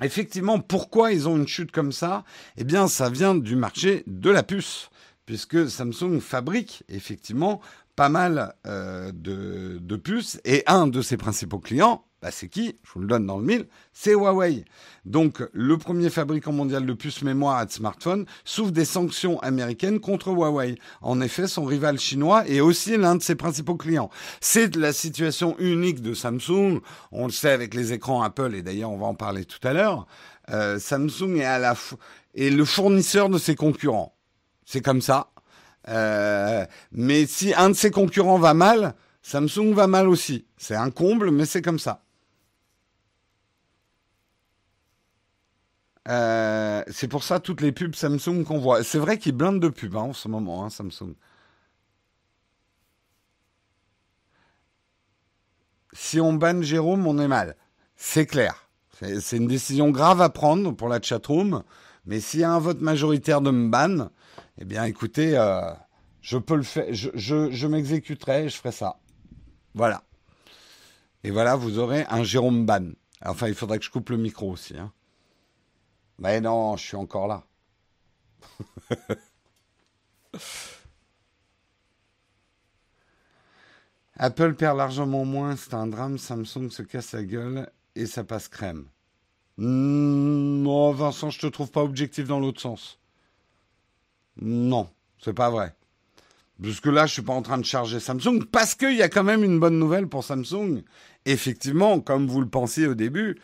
[0.00, 2.24] effectivement, pourquoi ils ont une chute comme ça?
[2.56, 4.90] Eh bien, ça vient du marché de la puce,
[5.26, 7.60] puisque Samsung fabrique effectivement
[7.96, 12.78] pas mal euh, de, de puces, et un de ses principaux clients, bah, c'est qui?
[12.82, 14.64] Je vous le donne dans le mille, c'est Huawei.
[15.04, 20.00] Donc, le premier fabricant mondial de puces mémoire et de smartphones souffre des sanctions américaines
[20.00, 20.76] contre Huawei.
[21.02, 24.08] En effet, son rival chinois est aussi l'un de ses principaux clients.
[24.40, 26.80] C'est la situation unique de Samsung.
[27.12, 29.74] On le sait avec les écrans Apple, et d'ailleurs, on va en parler tout à
[29.74, 30.06] l'heure.
[30.48, 34.16] Euh, Samsung est, le fournisseur de ses concurrents.
[34.64, 35.28] C'est comme ça.
[35.90, 40.46] Euh, mais si un de ses concurrents va mal, Samsung va mal aussi.
[40.56, 42.00] C'est un comble, mais c'est comme ça.
[46.08, 48.84] Euh, c'est pour ça toutes les pubs Samsung qu'on voit.
[48.84, 51.14] C'est vrai qu'ils blindent de pubs hein, en ce moment, hein, Samsung.
[55.92, 57.56] Si on banne Jérôme, on est mal.
[57.96, 58.68] C'est clair.
[59.00, 61.62] C'est une décision grave à prendre pour la chatroom.
[62.06, 64.10] Mais s'il y a un vote majoritaire de me ban,
[64.58, 65.72] eh bien écoutez, euh,
[66.20, 66.86] je peux le faire.
[66.90, 68.98] Je, m'exécuterai je ferai ça.
[69.74, 70.02] Voilà.
[71.22, 72.90] Et voilà, vous aurez un Jérôme ban.
[73.24, 74.76] Enfin, il faudrait que je coupe le micro aussi.
[74.76, 74.92] Hein.
[76.18, 77.44] Mais non, je suis encore là.
[84.16, 86.18] Apple perd largement moins, c'est un drame.
[86.18, 88.86] Samsung se casse la gueule et ça passe crème.
[89.58, 92.98] Non, hmm, Vincent, je te trouve pas objectif dans l'autre sens.
[94.40, 95.74] Non, c'est pas vrai.
[96.60, 99.24] Jusque là, je suis pas en train de charger Samsung parce qu'il y a quand
[99.24, 100.82] même une bonne nouvelle pour Samsung.
[101.24, 103.40] Effectivement, comme vous le pensiez au début,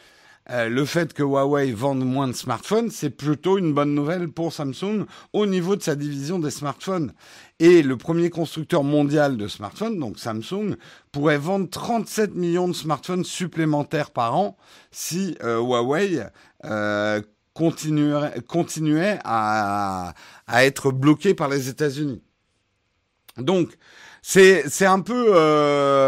[0.51, 4.53] euh, le fait que Huawei vende moins de smartphones, c'est plutôt une bonne nouvelle pour
[4.53, 7.13] Samsung au niveau de sa division des smartphones.
[7.61, 10.75] Et le premier constructeur mondial de smartphones, donc Samsung,
[11.13, 14.57] pourrait vendre 37 millions de smartphones supplémentaires par an
[14.91, 16.25] si euh, Huawei
[16.65, 17.23] euh,
[17.55, 20.15] continuait à,
[20.49, 22.23] à être bloqué par les États-Unis.
[23.37, 23.77] Donc,
[24.23, 25.29] c'est un peu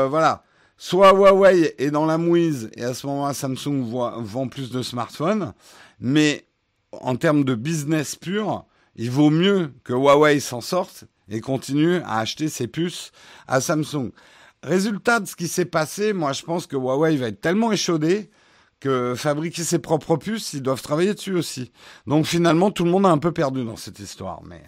[0.09, 0.43] voilà.
[0.85, 5.53] Soit Huawei est dans la mouise et à ce moment-là Samsung vend plus de smartphones,
[6.01, 6.45] mais
[6.91, 8.67] en termes de business pur,
[8.97, 13.13] il vaut mieux que Huawei s'en sorte et continue à acheter ses puces
[13.47, 14.11] à Samsung.
[14.65, 18.29] Résultat de ce qui s'est passé, moi je pense que Huawei va être tellement échaudé
[18.81, 21.71] que fabriquer ses propres puces, ils doivent travailler dessus aussi.
[22.09, 24.43] Donc finalement, tout le monde a un peu perdu dans cette histoire.
[24.43, 24.65] Mais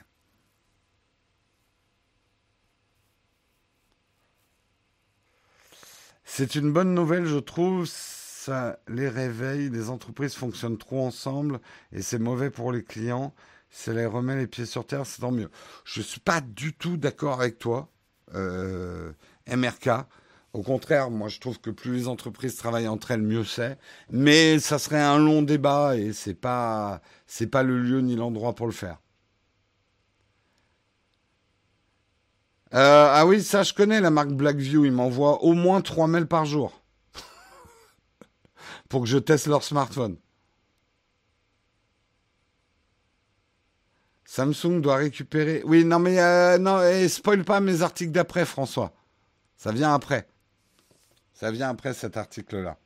[6.36, 7.86] C'est une bonne nouvelle, je trouve.
[7.86, 9.70] Ça les réveille.
[9.70, 11.60] Les entreprises fonctionnent trop ensemble
[11.92, 13.32] et c'est mauvais pour les clients.
[13.70, 15.48] Ça les remet les pieds sur terre, c'est tant mieux.
[15.84, 17.88] Je ne suis pas du tout d'accord avec toi,
[18.34, 19.12] euh,
[19.46, 19.90] MRK.
[20.54, 23.78] Au contraire, moi je trouve que plus les entreprises travaillent entre elles, mieux c'est.
[24.10, 28.56] Mais ça serait un long débat et c'est pas c'est pas le lieu ni l'endroit
[28.56, 28.98] pour le faire.
[32.74, 34.84] Euh, ah oui, ça je connais la marque Blackview.
[34.84, 36.82] Ils m'envoient au moins 3 mails par jour
[38.88, 40.16] pour que je teste leur smartphone.
[44.24, 45.62] Samsung doit récupérer.
[45.64, 48.92] Oui, non mais euh, non, et spoil pas mes articles d'après, François.
[49.56, 50.26] Ça vient après.
[51.32, 52.76] Ça vient après cet article-là.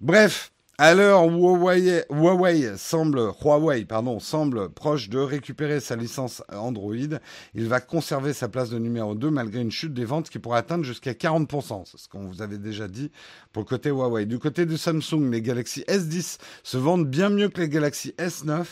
[0.00, 6.94] Bref, l'heure où Huawei, semble, Huawei pardon, semble proche de récupérer sa licence Android,
[7.54, 10.58] il va conserver sa place de numéro 2 malgré une chute des ventes qui pourrait
[10.58, 11.84] atteindre jusqu'à 40%.
[11.86, 13.10] C'est ce qu'on vous avait déjà dit
[13.52, 14.26] pour le côté Huawei.
[14.26, 18.66] Du côté de Samsung, les Galaxy S10 se vendent bien mieux que les Galaxy S9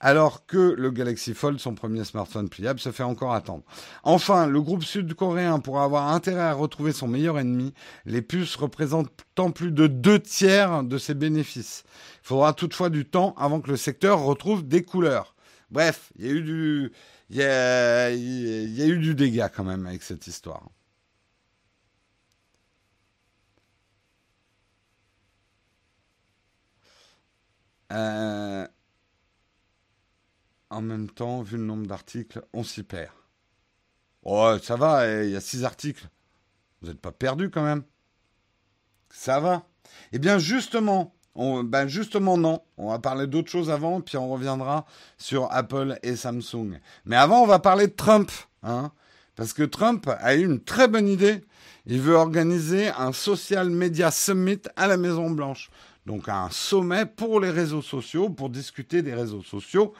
[0.00, 3.64] alors que le Galaxy Fold, son premier smartphone pliable, se fait encore attendre.
[4.02, 7.74] Enfin, le groupe sud-coréen pourra avoir intérêt à retrouver son meilleur ennemi,
[8.06, 11.84] les puces représentant plus de deux tiers de ses bénéfices.
[12.24, 15.34] Il faudra toutefois du temps avant que le secteur retrouve des couleurs.
[15.70, 16.92] Bref, il y a eu du,
[17.30, 18.10] il y a
[18.86, 20.62] eu du dégât quand même avec cette histoire.
[27.92, 28.66] Euh,
[30.70, 33.12] en même temps, vu le nombre d'articles, on s'y perd.
[34.24, 36.08] Oh, ça va, eh, il y a six articles.
[36.80, 37.82] Vous n'êtes pas perdu quand même.
[39.10, 39.66] Ça va.
[40.12, 42.62] Eh bien, justement, ben justement non.
[42.76, 46.80] On va parler d'autres choses avant, puis on reviendra sur Apple et Samsung.
[47.04, 48.30] Mais avant, on va parler de Trump,
[48.62, 48.92] hein,
[49.36, 51.44] parce que Trump a eu une très bonne idée.
[51.86, 55.70] Il veut organiser un social media summit à la Maison Blanche.
[56.06, 59.94] Donc un sommet pour les réseaux sociaux, pour discuter des réseaux sociaux.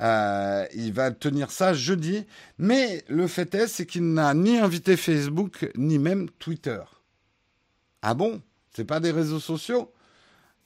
[0.00, 2.26] Euh, il va tenir ça jeudi.
[2.58, 6.80] Mais le fait est, c'est qu'il n'a ni invité Facebook, ni même Twitter.
[8.02, 8.40] Ah bon?
[8.74, 9.92] C'est pas des réseaux sociaux?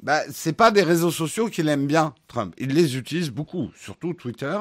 [0.03, 2.55] Bah, c'est pas des réseaux sociaux qu'il aime bien, Trump.
[2.59, 4.59] Il les utilise beaucoup, surtout Twitter,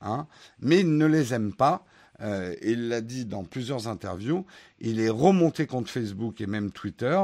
[0.00, 0.26] hein,
[0.60, 1.84] mais il ne les aime pas.
[2.20, 4.44] Euh, il l'a dit dans plusieurs interviews.
[4.80, 7.18] Il est remonté contre Facebook et même Twitter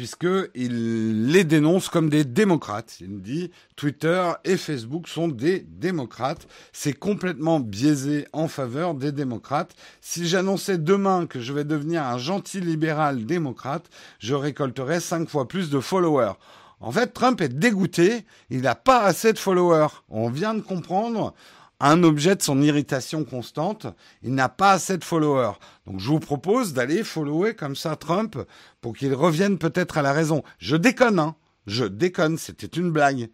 [0.00, 2.96] puisqu'il les dénonce comme des démocrates.
[3.02, 6.48] Il dit Twitter et Facebook sont des démocrates.
[6.72, 9.76] C'est complètement biaisé en faveur des démocrates.
[10.00, 15.46] Si j'annonçais demain que je vais devenir un gentil libéral démocrate, je récolterais cinq fois
[15.46, 16.32] plus de followers.
[16.80, 18.24] En fait, Trump est dégoûté.
[18.48, 20.02] Il n'a pas assez de followers.
[20.08, 21.34] On vient de comprendre
[21.80, 23.86] un objet de son irritation constante.
[24.22, 25.58] Il n'a pas assez de followers.
[25.86, 28.38] Donc je vous propose d'aller follower comme ça Trump
[28.80, 30.42] pour qu'il revienne peut-être à la raison.
[30.58, 31.34] Je déconne, hein.
[31.66, 33.30] Je déconne, c'était une blague.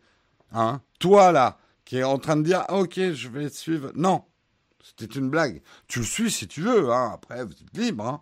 [0.52, 3.92] Hein Toi, là, qui est en train de dire, ah, ok, je vais suivre.
[3.94, 4.24] Non,
[4.82, 5.62] c'était une blague.
[5.88, 7.10] Tu le suis si tu veux, hein.
[7.14, 8.06] après, vous êtes libre.
[8.06, 8.20] Hein.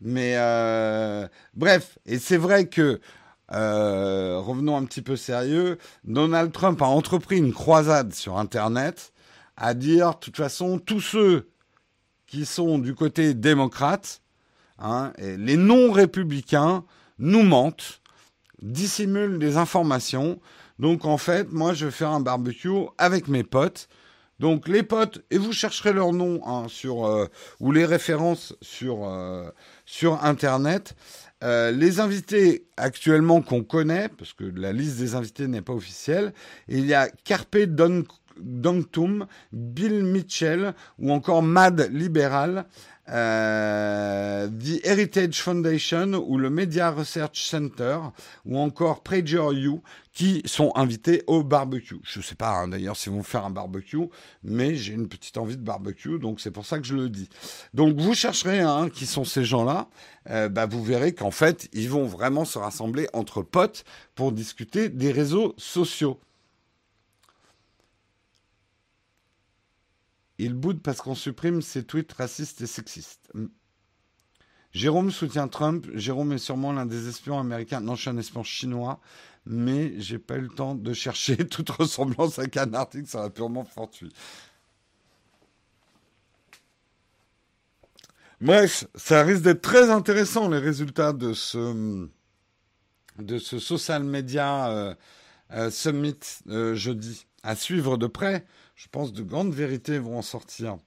[0.00, 3.00] Mais euh, bref, et c'est vrai que,
[3.52, 9.12] euh, revenons un petit peu sérieux, Donald Trump a entrepris une croisade sur Internet
[9.58, 11.50] à dire, de toute façon, tous ceux
[12.26, 14.22] qui sont du côté démocrate,
[14.78, 16.84] hein, les non-républicains,
[17.18, 18.00] nous mentent,
[18.62, 20.40] dissimulent des informations.
[20.78, 23.88] Donc en fait, moi, je vais faire un barbecue avec mes potes.
[24.38, 27.26] Donc les potes, et vous chercherez leur nom hein, sur euh,
[27.58, 29.50] ou les références sur euh,
[29.84, 30.94] sur internet.
[31.42, 36.32] Euh, les invités actuellement qu'on connaît, parce que la liste des invités n'est pas officielle,
[36.68, 38.04] il y a Carpe Don
[38.40, 42.66] Donktum, Bill Mitchell ou encore Mad Liberal,
[43.10, 47.98] euh, The Heritage Foundation ou le Media Research Center
[48.44, 49.02] ou encore
[49.52, 49.82] You
[50.12, 52.00] qui sont invités au barbecue.
[52.02, 54.08] Je ne sais pas hein, d'ailleurs si vont faire un barbecue,
[54.42, 57.28] mais j'ai une petite envie de barbecue, donc c'est pour ça que je le dis.
[57.72, 59.88] Donc vous chercherez hein, qui sont ces gens-là,
[60.28, 63.84] euh, bah, vous verrez qu'en fait ils vont vraiment se rassembler entre potes
[64.14, 66.20] pour discuter des réseaux sociaux.
[70.38, 73.28] Il boude parce qu'on supprime ses tweets racistes et sexistes.
[73.34, 73.46] Hmm.
[74.72, 75.86] Jérôme soutient Trump.
[75.94, 77.80] Jérôme est sûrement l'un des espions américains.
[77.80, 79.00] Non, je suis un espion chinois,
[79.46, 83.08] mais j'ai pas eu le temps de chercher toute ressemblance avec un article.
[83.08, 84.12] Ça va purement fortuit.
[88.40, 92.08] Bref, ça risque d'être très intéressant les résultats de ce
[93.58, 94.94] social media euh,
[95.52, 96.14] euh, summit
[96.48, 98.46] euh, jeudi à suivre de près
[98.78, 100.78] je pense, de grandes vérités vont en sortir.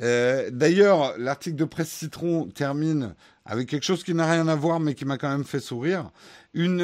[0.00, 3.14] Euh, d'ailleurs, l'article de Presse Citron termine
[3.44, 6.10] avec quelque chose qui n'a rien à voir, mais qui m'a quand même fait sourire.
[6.54, 6.82] Une,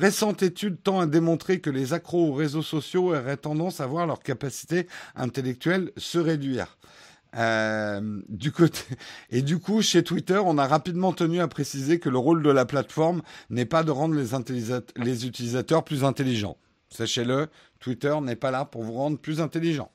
[0.00, 4.06] récente étude tend à démontrer que les accros aux réseaux sociaux auraient tendance à voir
[4.06, 6.78] leur capacité intellectuelle se réduire.
[7.36, 8.22] Euh,
[9.30, 12.50] et du coup, chez Twitter, on a rapidement tenu à préciser que le rôle de
[12.50, 16.56] la plateforme n'est pas de rendre les utilisateurs plus intelligents.
[16.94, 17.48] Sachez-le,
[17.80, 19.90] Twitter n'est pas là pour vous rendre plus intelligent.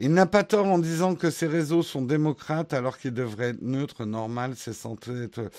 [0.00, 3.62] Il n'a pas tort en disant que ces réseaux sont démocrates alors qu'ils devraient être
[3.62, 5.50] neutres, normal, c'est censé être...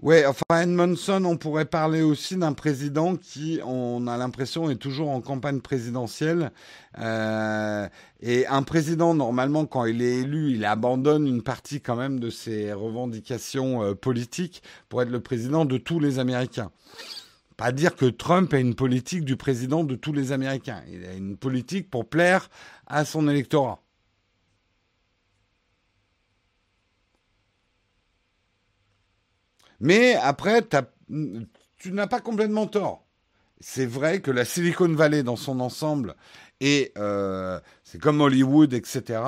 [0.00, 5.10] Ouais, enfin, Edmondson, on pourrait parler aussi d'un président qui, on a l'impression, est toujours
[5.10, 6.50] en campagne présidentielle.
[6.98, 7.86] Euh,
[8.22, 12.30] et un président, normalement, quand il est élu, il abandonne une partie quand même de
[12.30, 16.70] ses revendications euh, politiques pour être le président de tous les Américains.
[17.56, 20.82] Pas dire que Trump a une politique du président de tous les Américains.
[20.88, 22.50] Il a une politique pour plaire
[22.86, 23.80] à son électorat.
[29.80, 30.66] Mais après,
[31.76, 33.06] tu n'as pas complètement tort.
[33.60, 36.16] C'est vrai que la Silicon Valley dans son ensemble,
[36.60, 39.22] et euh, c'est comme Hollywood, etc.,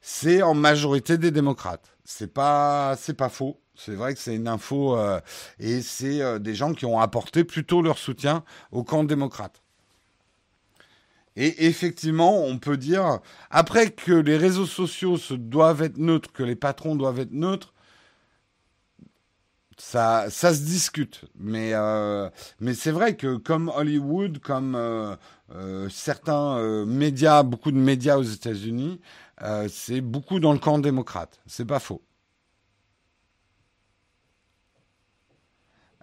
[0.00, 1.96] c'est en majorité des démocrates.
[2.04, 3.60] C'est pas, pas faux.
[3.76, 5.20] C'est vrai que c'est une info euh,
[5.60, 9.62] et c'est euh, des gens qui ont apporté plutôt leur soutien au camp démocrate.
[11.36, 13.18] Et effectivement, on peut dire,
[13.50, 17.74] après que les réseaux sociaux se doivent être neutres, que les patrons doivent être neutres,
[19.76, 21.26] ça, ça se discute.
[21.34, 24.78] Mais, euh, mais c'est vrai que comme Hollywood, comme
[25.90, 28.98] certains médias, beaucoup de médias aux États-Unis,
[29.68, 31.38] c'est beaucoup dans le camp démocrate.
[31.46, 32.00] C'est pas faux.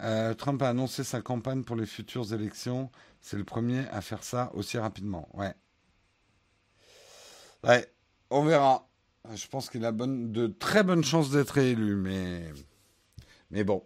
[0.04, 2.90] Euh, Trump a annoncé sa campagne pour les futures élections.
[3.20, 5.28] C'est le premier à faire ça aussi rapidement.
[5.32, 5.54] Ouais.
[7.64, 7.90] Ouais,
[8.30, 8.86] on verra.
[9.34, 12.52] Je pense qu'il a de très bonnes chances d'être élu, mais,
[13.50, 13.82] mais bon,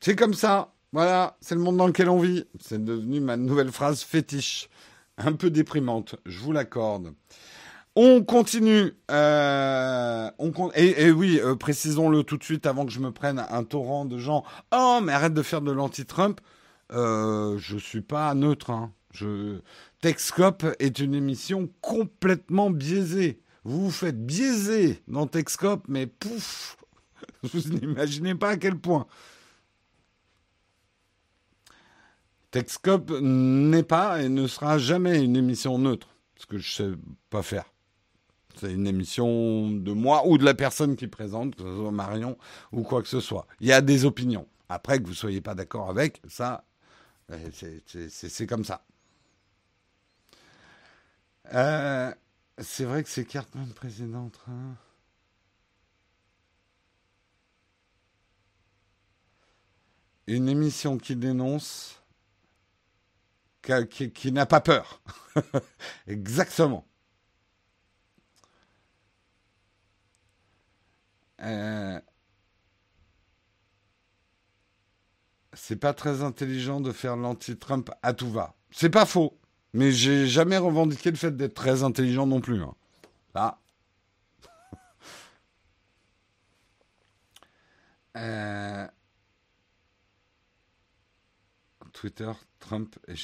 [0.00, 0.72] c'est comme ça.
[0.92, 2.46] Voilà, c'est le monde dans lequel on vit.
[2.58, 4.70] C'est devenu ma nouvelle phrase fétiche,
[5.18, 6.16] un peu déprimante.
[6.24, 7.12] Je vous l'accorde.
[8.02, 8.94] On continue.
[9.10, 10.30] Euh,
[10.74, 14.16] et, oui, euh, précisons-le tout de suite avant que je me prenne un torrent de
[14.16, 14.42] gens.
[14.74, 16.40] Oh, mais arrête de faire de l'anti-Trump.
[16.92, 18.70] Euh, je suis pas neutre.
[18.70, 18.94] Hein.
[19.12, 19.60] Je...
[20.78, 23.42] Est une émission complètement biaisée.
[23.64, 26.78] Vous vous faites biaiser dans Texcop, mais pouf,
[27.42, 29.06] vous n'imaginez pas à quel point.
[32.50, 36.92] Texcop n'est pas et ne sera jamais une émission neutre, ce que je sais
[37.28, 37.69] pas faire.
[38.60, 42.36] C'est une émission de moi ou de la personne qui présente, que ce soit Marion
[42.72, 43.46] ou quoi que ce soit.
[43.60, 44.46] Il y a des opinions.
[44.68, 46.64] Après, que vous ne soyez pas d'accord avec, ça,
[47.32, 47.50] euh,
[48.10, 48.84] c'est comme ça.
[51.54, 52.12] Euh,
[52.58, 54.38] C'est vrai que c'est Cartman précédente.
[54.48, 54.76] Hein.
[60.26, 62.00] Une émission qui dénonce,
[63.90, 65.02] qui, n'a pas peur.
[66.06, 66.86] Exactement.
[71.42, 72.00] Euh,
[75.52, 78.54] c'est pas très intelligent de faire l'anti-Trump à tout va.
[78.70, 79.38] C'est pas faux.
[79.72, 82.62] Mais j'ai jamais revendiqué le fait d'être très intelligent non plus.
[82.62, 82.74] Hein.
[83.34, 83.58] Là.
[88.16, 88.88] Euh,
[91.92, 93.14] Twitter, Trump et.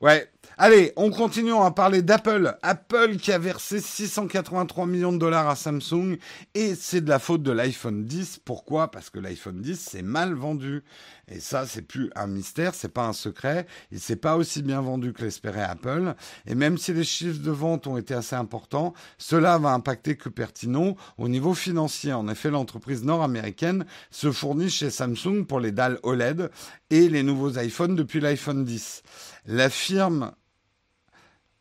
[0.00, 0.28] Ouais.
[0.60, 2.56] Allez, on continue à parler d'Apple.
[2.62, 6.16] Apple qui a versé 683 millions de dollars à Samsung
[6.54, 8.40] et c'est de la faute de l'iPhone 10.
[8.44, 8.90] Pourquoi?
[8.90, 10.82] Parce que l'iPhone 10 c'est mal vendu.
[11.30, 13.66] Et ça, c'est plus un mystère, c'est pas un secret.
[13.92, 16.14] Il s'est pas aussi bien vendu que l'espérait Apple.
[16.46, 20.96] Et même si les chiffres de vente ont été assez importants, cela va impacter Cupertino
[21.18, 22.12] au niveau financier.
[22.14, 26.50] En effet, l'entreprise nord-américaine se fournit chez Samsung pour les dalles OLED
[26.90, 29.02] et les nouveaux iPhones depuis l'iPhone 10.
[29.50, 30.32] La firme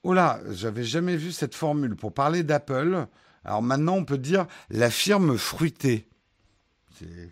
[0.04, 3.08] Oh là, j'avais jamais vu cette formule pour parler d'Apple.
[3.46, 6.10] Alors maintenant, on peut dire la firme fruitée.
[7.00, 7.32] C'est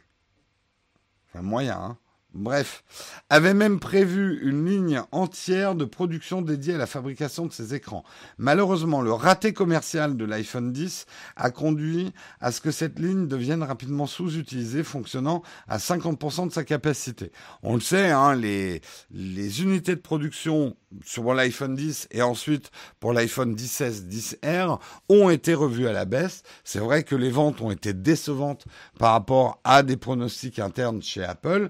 [1.33, 1.97] un moyen, hein
[2.37, 2.83] Bref,
[3.29, 8.03] avait même prévu une ligne entière de production dédiée à la fabrication de ces écrans.
[8.37, 11.05] Malheureusement, le raté commercial de l'iPhone 10
[11.37, 12.11] a conduit
[12.41, 17.31] à ce que cette ligne devienne rapidement sous-utilisée, fonctionnant à 50% de sa capacité.
[17.63, 18.81] On le sait, hein, les,
[19.61, 20.75] unités de production
[21.05, 22.69] sur l'iPhone 10 et ensuite
[22.99, 26.43] pour l'iPhone 10S, 10R ont été revues à la baisse.
[26.65, 28.65] C'est vrai que les ventes ont été décevantes
[28.99, 31.69] par rapport à des pronostics internes chez Apple.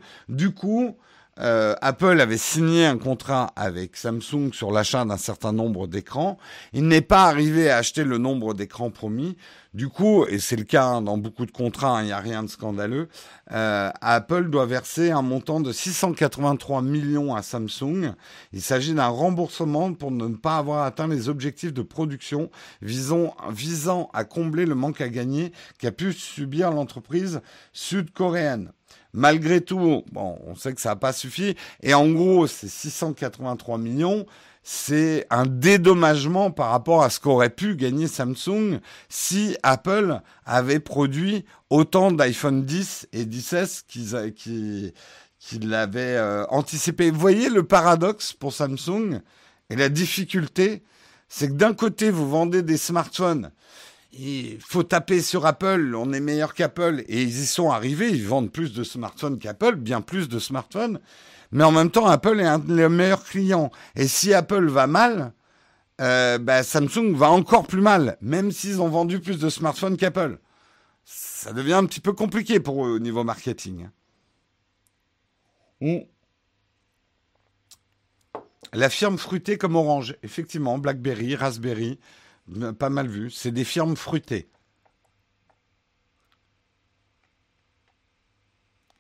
[0.55, 0.97] Coup,
[1.37, 6.37] euh, Apple avait signé un contrat avec Samsung sur l'achat d'un certain nombre d'écrans.
[6.71, 9.35] Il n'est pas arrivé à acheter le nombre d'écrans promis.
[9.73, 12.43] Du coup, et c'est le cas hein, dans beaucoup de contrats, il n'y a rien
[12.43, 13.09] de scandaleux,
[13.51, 18.13] euh, Apple doit verser un montant de 683 millions à Samsung.
[18.53, 22.49] Il s'agit d'un remboursement pour ne pas avoir atteint les objectifs de production
[22.81, 27.41] visant à combler le manque à gagner qu'a pu subir l'entreprise
[27.73, 28.71] sud-coréenne.
[29.15, 31.55] Malgré tout, bon, on sait que ça n'a pas suffi.
[31.81, 34.25] Et en gros, ces 683 millions,
[34.61, 41.45] c'est un dédommagement par rapport à ce qu'aurait pu gagner Samsung si Apple avait produit
[41.69, 44.93] autant d'iPhone 10 et 10S qu'ils
[45.39, 47.09] qu'il l'avaient euh, anticipé.
[47.09, 49.21] Vous voyez le paradoxe pour Samsung
[49.69, 50.83] et la difficulté,
[51.29, 53.51] c'est que d'un côté, vous vendez des smartphones
[54.17, 57.03] il faut taper sur Apple, on est meilleur qu'Apple.
[57.07, 60.99] Et ils y sont arrivés, ils vendent plus de smartphones qu'Apple, bien plus de smartphones.
[61.51, 63.71] Mais en même temps, Apple est un des meilleurs clients.
[63.95, 65.33] Et si Apple va mal,
[66.01, 70.39] euh, bah, Samsung va encore plus mal, même s'ils ont vendu plus de smartphones qu'Apple.
[71.03, 73.87] Ça devient un petit peu compliqué pour eux au niveau marketing.
[78.73, 81.99] La firme fruitée comme Orange, effectivement, BlackBerry, Raspberry,
[82.77, 83.29] pas mal vu.
[83.31, 84.49] C'est des firmes fruitées.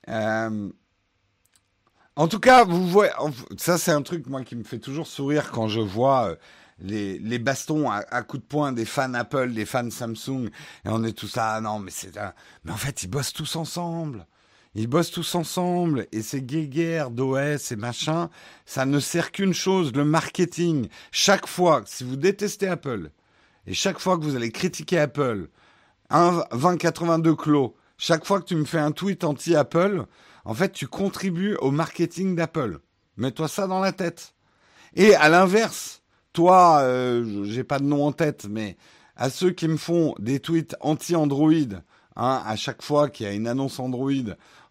[0.09, 0.69] Euh,
[2.15, 3.11] en tout cas, vous voyez,
[3.57, 6.35] ça c'est un truc moi qui me fait toujours sourire quand je vois euh,
[6.79, 10.49] les, les bastons à, coups de poing des fans Apple, des fans Samsung,
[10.85, 11.55] et on est tous ça.
[11.55, 12.17] Ah non, mais c'est
[12.63, 14.25] mais en fait ils bossent tous ensemble.
[14.75, 18.29] Ils bossent tous ensemble et ces guéguerres d'OS et machin,
[18.65, 20.89] ça ne sert qu'une chose, le marketing.
[21.11, 23.09] Chaque fois, si vous détestez Apple,
[23.67, 25.49] et chaque fois que vous allez critiquer Apple,
[26.09, 30.05] un 2082 clos, chaque fois que tu me fais un tweet anti-Apple,
[30.43, 32.79] en fait, tu contribues au marketing d'Apple.
[33.17, 34.35] Mets-toi ça dans la tête.
[34.95, 36.03] Et à l'inverse,
[36.33, 38.77] toi, euh, j'ai pas de nom en tête, mais
[39.15, 41.79] à ceux qui me font des tweets anti-Android,
[42.15, 44.11] hein, à chaque fois qu'il y a une annonce Android,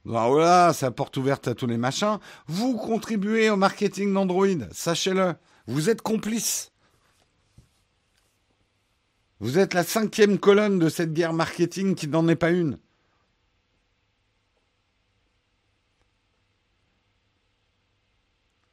[0.05, 5.35] voilà, c'est la porte ouverte à tous les machins, vous contribuez au marketing d'Android, sachez-le.
[5.67, 6.74] Vous êtes complices.
[9.41, 12.79] Vous êtes la cinquième colonne de cette guerre marketing qui n'en est pas une.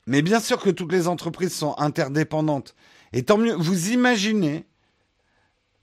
[0.07, 2.75] Mais bien sûr que toutes les entreprises sont interdépendantes.
[3.13, 4.65] Et tant mieux, vous imaginez,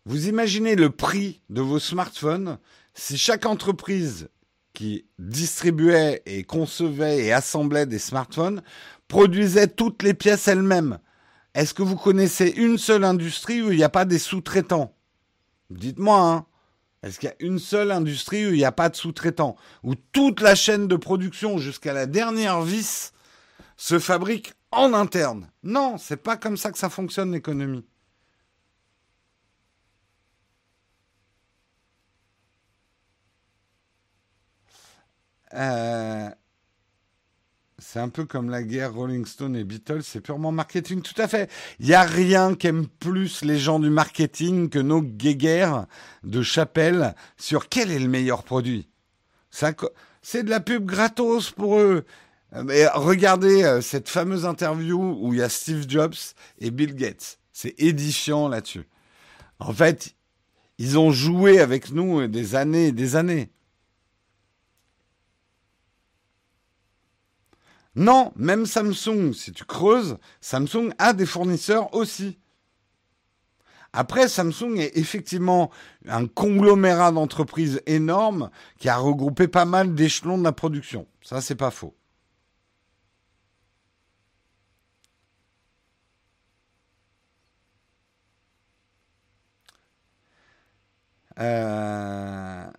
[0.04, 2.58] vous imaginez le prix de vos smartphones
[2.94, 4.28] si chaque entreprise
[4.74, 8.62] qui distribuait et concevait et assemblait des smartphones
[9.08, 10.98] produisait toutes les pièces elle-même.
[11.58, 14.94] Est-ce que vous connaissez une seule industrie où il n'y a pas des sous-traitants?
[15.70, 16.46] Dites-moi, hein.
[17.02, 19.56] Est-ce qu'il y a une seule industrie où il n'y a pas de sous-traitants?
[19.82, 23.12] Où toute la chaîne de production jusqu'à la dernière vis
[23.76, 25.50] se fabrique en interne?
[25.64, 27.84] Non, c'est pas comme ça que ça fonctionne l'économie.
[35.54, 36.30] Euh,
[37.90, 41.00] c'est un peu comme la guerre Rolling Stone et Beatles, c'est purement marketing.
[41.00, 41.50] Tout à fait.
[41.80, 45.86] Il n'y a rien qu'aiment plus les gens du marketing que nos guéguerres
[46.22, 48.90] de chapelle sur quel est le meilleur produit.
[49.50, 52.04] C'est de la pub gratos pour eux.
[52.62, 56.12] Mais regardez euh, cette fameuse interview où il y a Steve Jobs
[56.58, 57.38] et Bill Gates.
[57.54, 58.86] C'est édifiant là-dessus.
[59.60, 60.14] En fait,
[60.76, 63.48] ils ont joué avec nous des années et des années.
[67.98, 72.38] Non, même Samsung, si tu creuses, Samsung a des fournisseurs aussi.
[73.92, 75.72] Après, Samsung est effectivement
[76.06, 81.08] un conglomérat d'entreprises énormes qui a regroupé pas mal d'échelons de la production.
[81.22, 81.96] Ça, c'est pas faux.
[91.40, 92.70] Euh,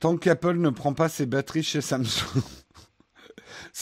[0.00, 2.42] tant qu'Apple ne prend pas ses batteries chez Samsung.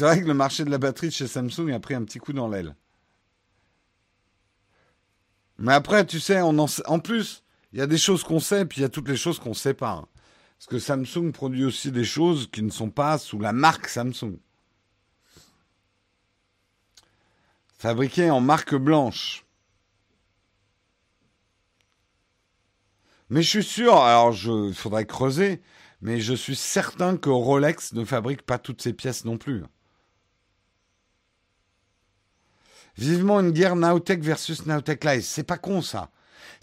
[0.03, 2.32] C'est vrai que le marché de la batterie chez Samsung a pris un petit coup
[2.32, 2.74] dans l'aile.
[5.59, 8.82] Mais après, tu sais, en, plus, il y a des choses qu'on sait, puis il
[8.82, 10.05] y a toutes les choses qu'on ne sait pas.
[10.59, 14.38] Parce que Samsung produit aussi des choses qui ne sont pas sous la marque Samsung.
[17.78, 19.44] Fabriqué en marque blanche.
[23.30, 25.62] Mais je suis sûr, alors il faudrait creuser,
[26.00, 29.62] mais je suis certain que Rolex ne fabrique pas toutes ces pièces non plus.
[32.99, 35.22] Vivement une guerre Naotech versus Naotech Live.
[35.24, 36.11] C'est pas con ça.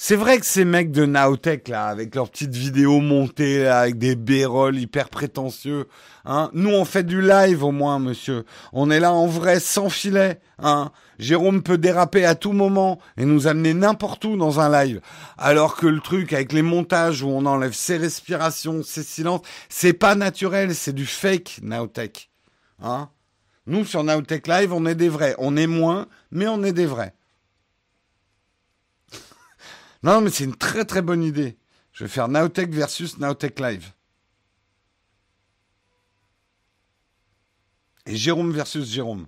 [0.02, 4.16] C'est vrai que ces mecs de Naotech là, avec leurs petites vidéos montées avec des
[4.16, 5.88] bérolles hyper prétentieux,
[6.24, 6.50] hein.
[6.54, 8.46] Nous on fait du live au moins, monsieur.
[8.72, 10.92] On est là en vrai, sans filet, hein.
[11.18, 15.02] Jérôme peut déraper à tout moment et nous amener n'importe où dans un live.
[15.38, 19.92] Alors que le truc avec les montages où on enlève ses respirations, ses silences, c'est
[19.92, 22.30] pas naturel, c'est du fake Naotech,
[22.82, 23.10] hein?
[23.70, 25.36] Nous, sur Nowtech Live, on est des vrais.
[25.38, 27.14] On est moins, mais on est des vrais.
[30.04, 31.56] non, mais c'est une très très bonne idée.
[31.94, 33.92] Je vais faire Nowtech versus Nowtech Live.
[38.08, 39.28] Et Jérôme versus Jérôme.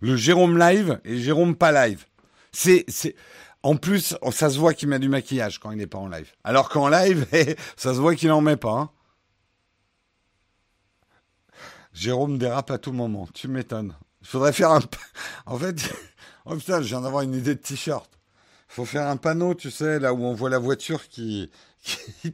[0.00, 2.06] Le Jérôme live et Jérôme pas live.
[2.52, 3.14] C'est, c'est,
[3.62, 6.32] en plus, ça se voit qu'il met du maquillage quand il n'est pas en live.
[6.44, 7.26] Alors qu'en live,
[7.76, 8.72] ça se voit qu'il n'en met pas.
[8.72, 8.90] Hein.
[11.96, 13.26] Jérôme dérape à tout moment.
[13.32, 13.94] Tu m'étonnes.
[14.20, 14.80] Il faudrait faire un.
[15.46, 15.80] En fait,
[16.46, 18.10] je viens d'avoir une idée de t-shirt.
[18.68, 21.50] Il faut faire un panneau, tu sais, là où on voit la voiture qui,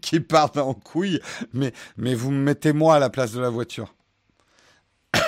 [0.01, 1.21] qui, part en couille.
[1.53, 3.95] Mais, mais vous me mettez moi à la place de la voiture.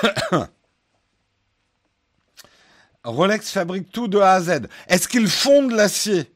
[3.05, 4.63] Rolex fabrique tout de A à Z.
[4.89, 6.35] Est-ce qu'ils fondent l'acier?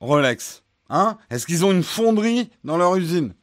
[0.00, 1.18] Rolex Hein?
[1.30, 3.34] Est-ce qu'ils ont une fonderie dans leur usine?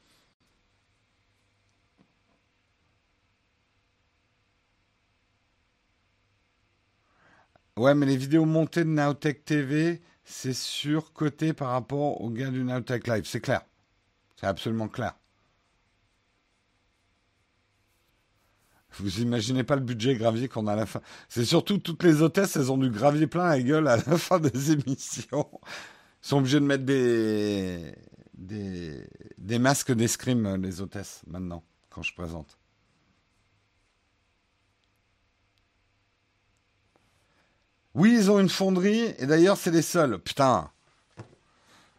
[7.84, 12.64] Ouais, mais les vidéos montées de Nowtech TV, c'est surcoté par rapport aux gars du
[12.64, 13.26] Nowtech Live.
[13.26, 13.60] C'est clair.
[14.38, 15.16] C'est absolument clair.
[18.94, 21.02] Vous imaginez pas le budget gravier qu'on a à la fin.
[21.28, 24.18] C'est surtout toutes les hôtesses, elles ont du gravier plein à la gueule à la
[24.18, 25.50] fin des émissions.
[26.24, 27.94] Ils sont obligés de mettre des,
[28.34, 29.06] des,
[29.38, 32.58] des masques d'escrime, les hôtesses, maintenant, quand je présente.
[37.96, 40.18] Oui, ils ont une fonderie, et d'ailleurs, c'est les seuls.
[40.20, 40.70] Putain.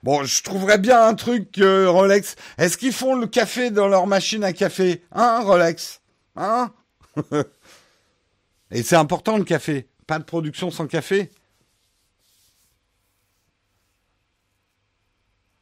[0.03, 2.36] Bon, je trouverais bien un truc, euh, Rolex.
[2.59, 5.03] Est-ce qu'ils font le café dans leur machine à café?
[5.12, 6.01] Hein, Rolex?
[6.36, 6.72] Hein?
[8.70, 9.88] Et c'est important, le café.
[10.07, 11.30] Pas de production sans café?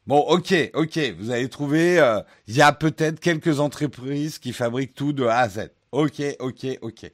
[0.05, 4.95] Bon, ok, ok, vous avez trouvé, euh, il y a peut-être quelques entreprises qui fabriquent
[4.95, 5.69] tout de A à Z.
[5.93, 7.11] Ok, ok, ok.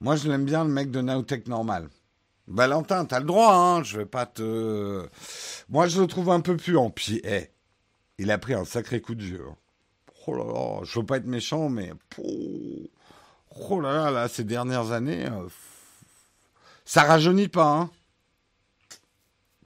[0.00, 1.88] Moi, je l'aime bien, le mec de Nowtech normal.
[2.46, 5.08] Valentin, t'as le droit, hein, je vais pas te...
[5.68, 6.90] Moi, je le trouve un peu puant.
[6.90, 7.50] Puis, eh,
[8.18, 9.44] il a pris un sacré coup de vieux.
[9.48, 9.56] Hein.
[10.26, 11.92] Oh là là, je veux pas être méchant, mais...
[12.18, 15.48] Oh là là, là ces dernières années, euh,
[16.84, 17.90] ça rajeunit pas, hein.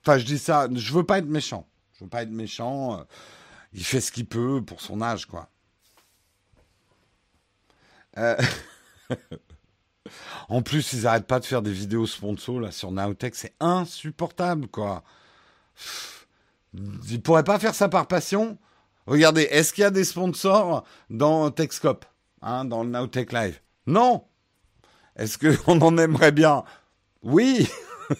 [0.00, 1.66] Enfin, je dis ça, je veux pas être méchant.
[1.94, 2.98] Je veux pas être méchant.
[2.98, 3.04] Euh,
[3.72, 5.48] il fait ce qu'il peut pour son âge, quoi.
[8.18, 8.36] Euh...
[10.48, 14.68] En plus, ils n'arrêtent pas de faire des vidéos sponsors là sur Nowtech, c'est insupportable
[14.68, 15.04] quoi.
[16.74, 18.58] Ils pourraient pas faire ça par passion.
[19.06, 22.04] Regardez, est-ce qu'il y a des sponsors dans Techscope,
[22.40, 23.60] hein, dans le Nowtech Live?
[23.86, 24.24] Non.
[25.16, 26.64] Est-ce qu'on en aimerait bien?
[27.22, 27.68] Oui.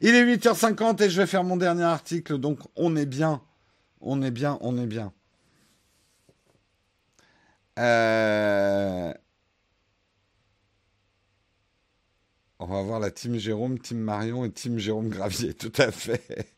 [0.00, 3.42] Il est 8h50 et je vais faire mon dernier article, donc on est bien.
[4.00, 5.12] On est bien, on est bien.
[7.78, 9.12] Euh,
[12.58, 16.57] on va voir la team Jérôme, team Marion et team Jérôme Gravier, tout à fait.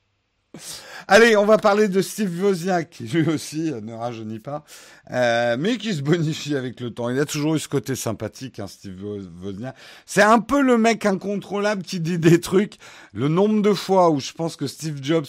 [1.06, 4.64] Allez, on va parler de Steve Wozniak, qui lui aussi ne rajeunit pas,
[5.10, 7.08] euh, mais qui se bonifie avec le temps.
[7.08, 8.96] Il a toujours eu ce côté sympathique, hein, Steve
[9.42, 9.74] Wozniak.
[10.06, 12.78] C'est un peu le mec incontrôlable qui dit des trucs.
[13.12, 15.26] Le nombre de fois où je pense que Steve Jobs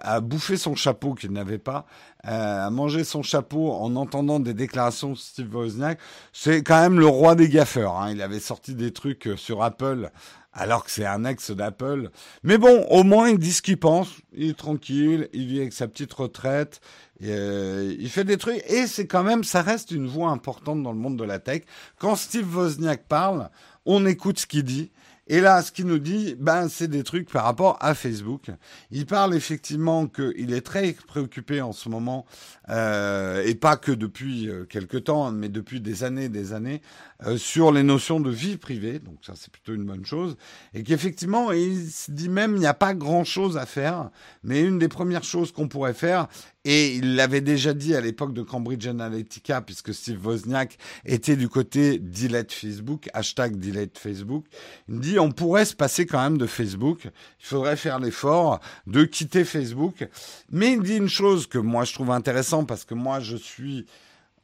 [0.00, 1.84] a bouffé son chapeau qu'il n'avait pas,
[2.26, 5.98] euh, a mangé son chapeau en entendant des déclarations de Steve Wozniak,
[6.32, 7.96] c'est quand même le roi des gaffeurs.
[7.96, 8.12] Hein.
[8.12, 10.10] Il avait sorti des trucs sur Apple
[10.54, 12.10] alors que c'est un ex d'Apple.
[12.42, 15.72] Mais bon, au moins il dit ce qu'il pense, il est tranquille, il vit avec
[15.72, 16.80] sa petite retraite,
[17.22, 20.92] euh, il fait des trucs, et c'est quand même, ça reste une voix importante dans
[20.92, 21.62] le monde de la tech.
[21.98, 23.50] Quand Steve Wozniak parle,
[23.84, 24.90] on écoute ce qu'il dit,
[25.26, 28.50] et là, ce qu'il nous dit, ben, c'est des trucs par rapport à Facebook.
[28.90, 32.26] Il parle effectivement qu'il est très préoccupé en ce moment,
[32.68, 36.82] euh, et pas que depuis euh, quelques temps, mais depuis des années, des années,
[37.26, 38.98] euh, sur les notions de vie privée.
[38.98, 40.36] Donc ça, c'est plutôt une bonne chose.
[40.74, 44.10] Et qu'effectivement, il se dit même, il n'y a pas grand-chose à faire,
[44.42, 46.28] mais une des premières choses qu'on pourrait faire,
[46.64, 51.48] et il l'avait déjà dit à l'époque de Cambridge Analytica, puisque Steve Wozniak était du
[51.48, 54.46] côté delete Facebook, hashtag delete Facebook.
[54.88, 57.04] Il dit on pourrait se passer quand même de Facebook.
[57.04, 60.08] Il faudrait faire l'effort de quitter Facebook.
[60.50, 63.84] Mais il dit une chose que moi je trouve intéressant parce que moi je suis,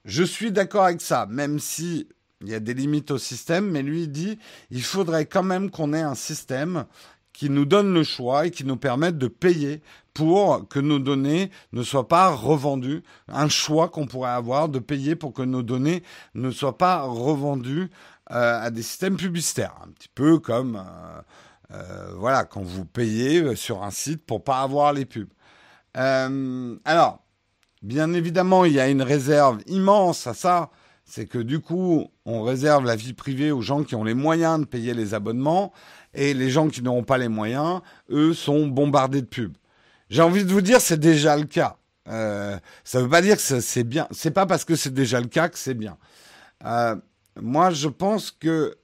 [0.05, 2.07] je suis d'accord avec ça, même si
[2.41, 4.39] il y a des limites au système, mais lui il dit
[4.71, 6.87] il faudrait quand même qu'on ait un système
[7.33, 9.83] qui nous donne le choix et qui nous permette de payer
[10.13, 13.03] pour que nos données ne soient pas revendues.
[13.29, 16.03] Un choix qu'on pourrait avoir de payer pour que nos données
[16.35, 17.91] ne soient pas revendues
[18.31, 19.75] euh, à des systèmes publicitaires.
[19.83, 21.23] Un petit peu comme, euh,
[21.73, 25.33] euh, voilà, quand vous payez sur un site pour pas avoir les pubs.
[25.95, 27.25] alors,
[27.83, 30.71] bien évidemment, il y a une réserve immense à ça.
[31.11, 34.61] C'est que du coup, on réserve la vie privée aux gens qui ont les moyens
[34.61, 35.73] de payer les abonnements
[36.15, 37.81] et les gens qui n'auront pas les moyens,
[38.11, 39.57] eux, sont bombardés de pubs.
[40.09, 41.79] J'ai envie de vous dire, c'est déjà le cas.
[42.09, 44.07] Euh, ça ne veut pas dire que c'est bien.
[44.13, 45.99] C'est pas parce que c'est déjà le cas que c'est bien.
[46.65, 46.95] Euh,
[47.41, 48.79] moi, je pense que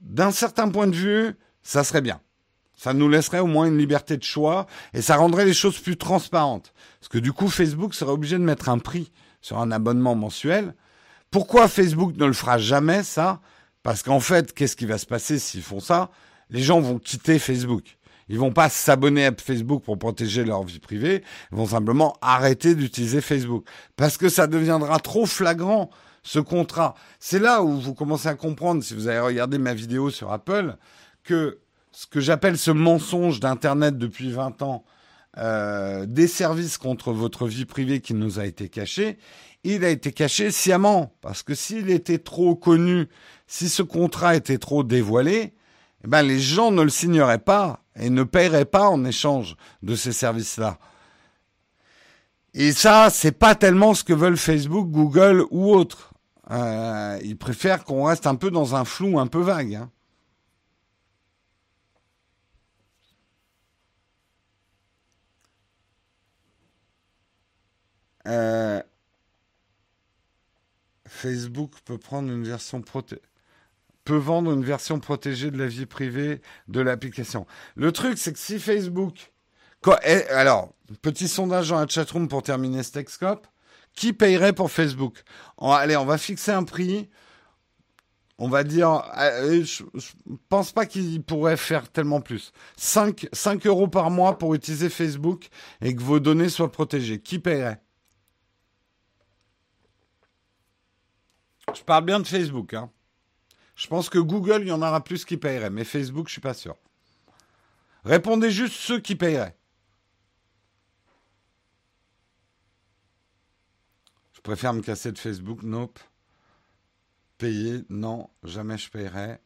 [0.00, 2.18] d'un certain point de vue, ça serait bien.
[2.74, 5.98] Ça nous laisserait au moins une liberté de choix et ça rendrait les choses plus
[5.98, 6.72] transparentes.
[6.98, 10.74] Parce que du coup, Facebook serait obligé de mettre un prix sur un abonnement mensuel.
[11.30, 13.40] Pourquoi Facebook ne le fera jamais, ça?
[13.82, 16.10] Parce qu'en fait, qu'est-ce qui va se passer s'ils font ça?
[16.50, 17.98] Les gens vont quitter Facebook.
[18.28, 21.22] Ils vont pas s'abonner à Facebook pour protéger leur vie privée.
[21.52, 23.66] Ils vont simplement arrêter d'utiliser Facebook.
[23.96, 25.90] Parce que ça deviendra trop flagrant,
[26.22, 26.94] ce contrat.
[27.20, 30.76] C'est là où vous commencez à comprendre, si vous avez regardé ma vidéo sur Apple,
[31.24, 31.58] que
[31.92, 34.84] ce que j'appelle ce mensonge d'Internet depuis 20 ans,
[35.38, 39.18] euh, des services contre votre vie privée qui nous a été caché,
[39.64, 41.14] il a été caché sciemment.
[41.20, 43.08] Parce que s'il était trop connu
[43.46, 45.54] si ce contrat était trop dévoilé,
[46.04, 49.94] eh ben, les gens ne le signeraient pas et ne paieraient pas en échange de
[49.94, 50.78] ces services-là.
[52.54, 56.12] Et ça, c'est pas tellement ce que veulent Facebook, Google ou autres.
[56.50, 59.74] Euh, ils préfèrent qu'on reste un peu dans un flou un peu vague.
[59.74, 59.90] Hein.
[68.28, 68.82] Euh,
[71.06, 73.22] Facebook peut prendre une version protégée
[74.08, 77.46] peut vendre une version protégée de la vie privée de l'application.
[77.76, 79.32] Le truc, c'est que si Facebook...
[80.06, 80.72] Eh, alors,
[81.02, 82.98] petit sondage dans la chatroom pour terminer ce.
[83.94, 85.22] Qui payerait pour Facebook?
[85.60, 87.10] Allez, on va fixer un prix.
[88.38, 89.82] On va dire, euh, je,
[90.26, 92.52] ne pense pas qu'il pourrait faire tellement plus.
[92.78, 95.48] 5, 5 euros par mois pour utiliser Facebook
[95.82, 97.20] et que vos données soient protégées.
[97.20, 97.82] Qui paierait
[101.74, 102.74] Je parle bien de Facebook.
[102.74, 102.90] Hein.
[103.76, 106.40] Je pense que Google, il y en aura plus qui paieraient, mais Facebook, je suis
[106.40, 106.76] pas sûr.
[108.04, 109.56] Répondez juste ceux qui paieraient.
[114.32, 115.98] Je préfère me casser de Facebook, nope.
[117.38, 119.38] Payer, non, jamais je paierai.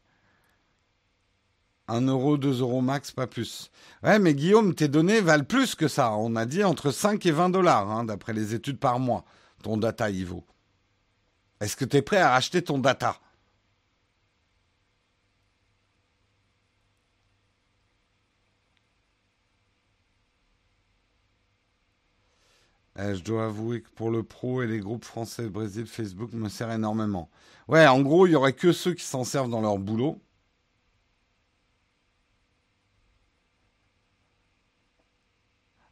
[1.88, 3.70] 1 euro, 2 euros max, pas plus.
[4.02, 6.12] Ouais, mais Guillaume, tes données valent plus que ça.
[6.12, 9.24] On a dit entre 5 et 20 dollars, hein, d'après les études par mois.
[9.62, 10.46] Ton data, il vaut.
[11.62, 13.20] Est-ce que tu es prêt à racheter ton data?
[22.98, 26.48] Eh, je dois avouer que pour le pro et les groupes français, Brésil, Facebook me
[26.48, 27.30] sert énormément.
[27.68, 30.20] Ouais, en gros, il y aurait que ceux qui s'en servent dans leur boulot.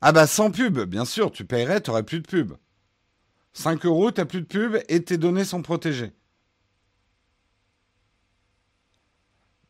[0.02, 2.52] Ah bah sans pub, bien sûr, tu paierais, t'aurais plus de pub.
[3.52, 6.12] 5 euros, tu n'as plus de pub et tes données sont protégées.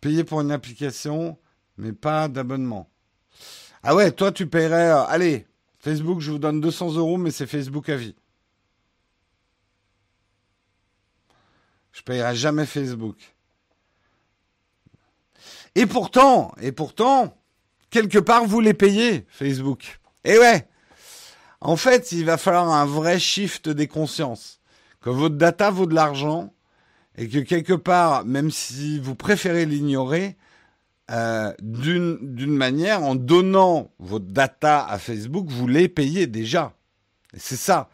[0.01, 1.39] Payer pour une application,
[1.77, 2.91] mais pas d'abonnement.
[3.83, 5.47] Ah ouais, toi tu paierais, euh, allez,
[5.79, 8.15] Facebook, je vous donne 200 euros, mais c'est Facebook à vie.
[11.93, 13.17] Je paierai jamais Facebook.
[15.75, 17.37] Et pourtant, et pourtant,
[17.91, 20.01] quelque part, vous les payez, Facebook.
[20.25, 20.67] Et ouais.
[21.61, 24.61] En fait, il va falloir un vrai shift des consciences.
[25.01, 26.53] Que votre data vaut de l'argent
[27.17, 30.37] et que quelque part, même si vous préférez l'ignorer,
[31.11, 36.75] euh, d'une manière, en donnant votre data à Facebook, vous les payez déjà.
[37.37, 37.91] C'est ça.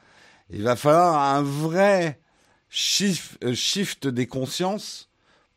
[0.51, 2.21] Il va falloir un vrai
[2.69, 5.09] shift, euh, shift des consciences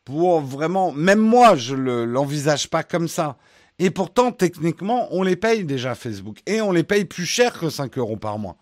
[0.05, 3.37] pour vraiment, même moi, je ne l'envisage pas comme ça.
[3.79, 6.39] Et pourtant, techniquement, on les paye déjà Facebook.
[6.45, 8.57] Et on les paye plus cher que 5 euros par mois.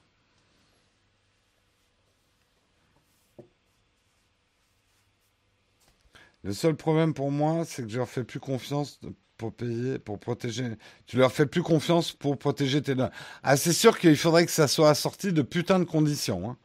[6.44, 9.00] Le seul problème pour moi, c'est que je leur fais plus confiance
[9.38, 10.70] pour payer, pour protéger.
[11.06, 13.10] Tu leur fais plus confiance pour protéger tes données.
[13.44, 16.50] Ah, c'est sûr qu'il faudrait que ça soit assorti de putain de conditions.
[16.50, 16.58] Hein.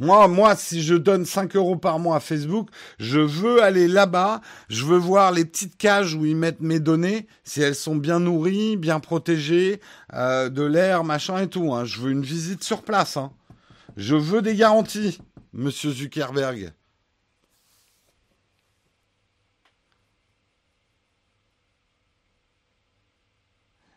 [0.00, 2.70] Moi, moi, si je donne 5 euros par mois à Facebook,
[3.00, 7.26] je veux aller là-bas, je veux voir les petites cages où ils mettent mes données,
[7.42, 9.80] si elles sont bien nourries, bien protégées,
[10.14, 11.74] euh, de l'air, machin et tout.
[11.74, 11.84] Hein.
[11.84, 13.16] Je veux une visite sur place.
[13.16, 13.32] Hein.
[13.96, 15.18] Je veux des garanties,
[15.52, 16.72] monsieur Zuckerberg.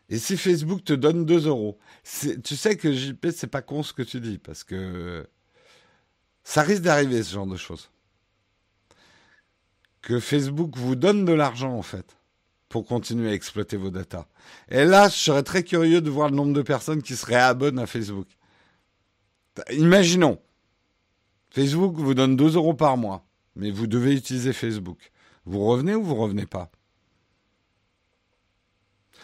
[0.08, 1.78] Et si Facebook te donne 2 euros,
[2.44, 5.26] tu sais que JP, c'est pas con ce que tu dis, parce que
[6.44, 7.90] ça risque d'arriver, ce genre de choses.
[10.00, 12.16] Que Facebook vous donne de l'argent, en fait,
[12.68, 14.26] pour continuer à exploiter vos datas.
[14.68, 17.82] Et là, je serais très curieux de voir le nombre de personnes qui seraient abonnées
[17.82, 18.26] à Facebook.
[19.70, 20.40] Imaginons,
[21.50, 23.24] Facebook vous donne 2 euros par mois,
[23.54, 25.12] mais vous devez utiliser Facebook.
[25.44, 26.70] Vous revenez ou vous revenez pas?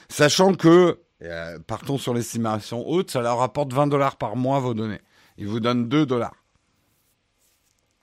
[0.08, 4.74] Sachant que, euh, partons sur l'estimation haute, ça leur rapporte 20 dollars par mois vos
[4.74, 5.00] données.
[5.36, 6.36] Ils vous donnent 2 dollars.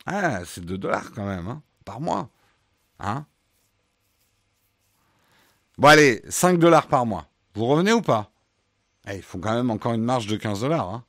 [0.06, 2.30] Ah, c'est 2 dollars quand même, hein, par mois.
[2.99, 3.26] Hein
[5.78, 7.28] Bon, allez, 5 dollars par mois.
[7.53, 8.32] Vous revenez ou pas?
[9.08, 10.89] Eh, Il faut quand même encore une marge de 15 dollars.
[10.89, 11.03] Hein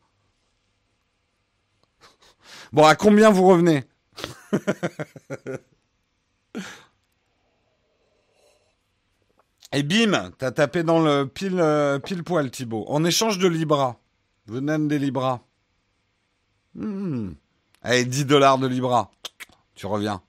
[2.73, 3.85] bon, à combien vous revenez?
[9.73, 12.87] Et bim, t'as tapé dans le pile, euh, pile poil, Thibaut.
[12.89, 13.99] En échange de Libra.
[14.47, 15.43] Vous des Libra.
[16.75, 17.33] Hmm.
[17.87, 19.13] Allez, 10 dollars de Libra.
[19.77, 20.21] Tu reviens.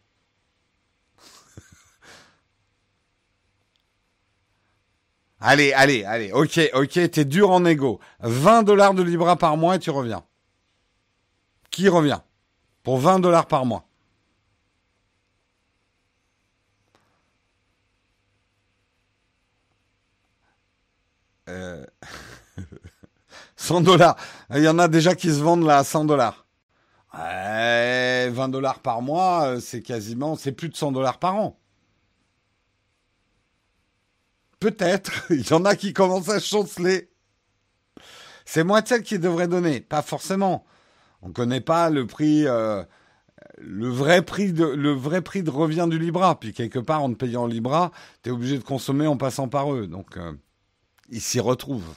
[5.39, 6.31] allez, allez, allez.
[6.33, 7.99] Ok, ok, t'es dur en égo.
[8.19, 10.23] 20 dollars de Libra par mois et tu reviens.
[11.71, 12.19] Qui revient?
[12.83, 13.87] Pour 20 dollars par mois.
[21.49, 21.83] Euh...
[23.55, 24.15] 100 dollars.
[24.53, 26.46] Il y en a déjà qui se vendent là à 100 dollars.
[27.13, 31.59] 20 dollars par mois, euh, c'est quasiment, c'est plus de 100 dollars par an.
[34.59, 35.25] Peut-être.
[35.29, 37.09] Il y en a qui commencent à chanceler.
[38.45, 40.65] C'est moi ça qui devrait donner, pas forcément.
[41.21, 42.83] On ne connaît pas le prix, euh,
[43.57, 46.39] le vrai prix de, le vrai prix de revient du Libra.
[46.39, 47.91] Puis quelque part, en te payant Libra,
[48.23, 49.87] tu es obligé de consommer en passant par eux.
[49.87, 50.33] Donc, euh,
[51.09, 51.95] ils s'y retrouvent.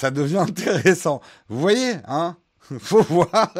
[0.00, 1.20] Ça devient intéressant.
[1.48, 2.36] Vous voyez, hein?
[2.78, 3.52] Faut voir.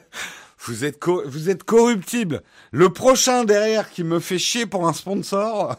[0.66, 2.42] vous êtes vous êtes corruptible.
[2.72, 5.76] Le prochain derrière qui me fait chier pour un sponsor,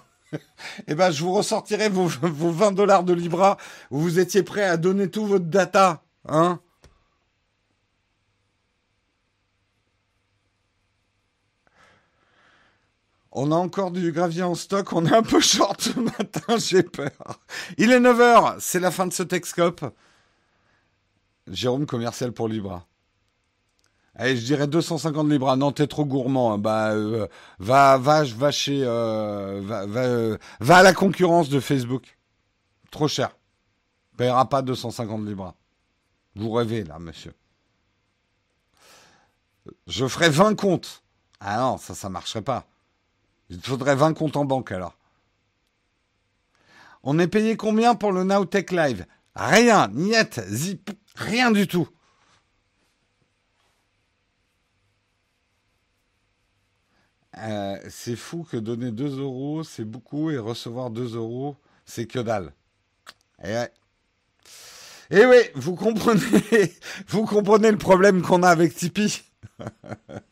[0.88, 3.58] eh ben je vous ressortirai vos, vos 20 dollars de Libra
[3.92, 6.60] où vous étiez prêt à donner tout votre data, hein?
[13.42, 16.84] On a encore du gravier en stock, on est un peu short ce matin, j'ai
[16.84, 17.40] peur.
[17.78, 19.86] Il est 9h, c'est la fin de ce Texcope.
[21.48, 22.86] Jérôme commercial pour Libra.
[24.14, 25.56] Allez, je dirais 250 Libra.
[25.56, 26.52] Non, t'es trop gourmand.
[26.52, 26.58] Hein.
[26.58, 27.28] Bah, euh,
[27.60, 32.18] va, chez, euh, euh, va, à la concurrence de Facebook.
[32.92, 33.38] Trop cher.
[34.18, 35.56] Payera pas 250 Libra.
[36.36, 37.34] Vous rêvez là, monsieur.
[39.88, 41.04] Je ferai 20 comptes.
[41.40, 42.66] Ah non, ça, ça marcherait pas.
[43.50, 44.96] Il faudrait 20 comptes en banque alors.
[47.04, 49.06] On est payé combien pour le Nowtech Live?
[49.36, 51.88] Rien, niet, zip, rien du tout.
[57.38, 62.20] Euh, c'est fou que donner 2 euros, c'est beaucoup, et recevoir 2 euros, c'est que
[62.20, 62.54] dalle.
[63.44, 63.56] Et,
[65.12, 66.22] et oui, vous comprenez,
[67.08, 69.24] vous comprenez le problème qu'on a avec Tipeee?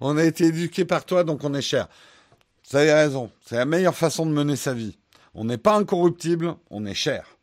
[0.00, 1.88] on a été éduqué par toi, donc on est cher.
[2.70, 4.98] Vous avez raison, c'est la meilleure façon de mener sa vie.
[5.34, 7.37] On n'est pas incorruptible, on est cher.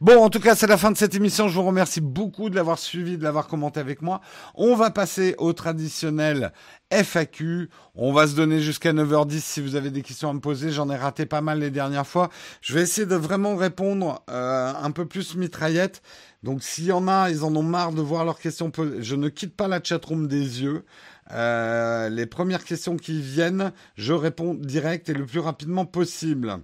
[0.00, 1.48] Bon, en tout cas, c'est la fin de cette émission.
[1.48, 4.20] Je vous remercie beaucoup de l'avoir suivi, de l'avoir commenté avec moi.
[4.54, 6.52] On va passer au traditionnel
[6.90, 7.68] FAQ.
[7.94, 10.70] On va se donner jusqu'à 9h10 si vous avez des questions à me poser.
[10.70, 12.30] J'en ai raté pas mal les dernières fois.
[12.60, 16.02] Je vais essayer de vraiment répondre euh, un peu plus mitraillette.
[16.42, 19.02] Donc s'il y en a, ils en ont marre de voir leurs questions posées.
[19.02, 20.84] Je ne quitte pas la chatroom des yeux.
[21.30, 26.58] Euh, les premières questions qui viennent, je réponds direct et le plus rapidement possible.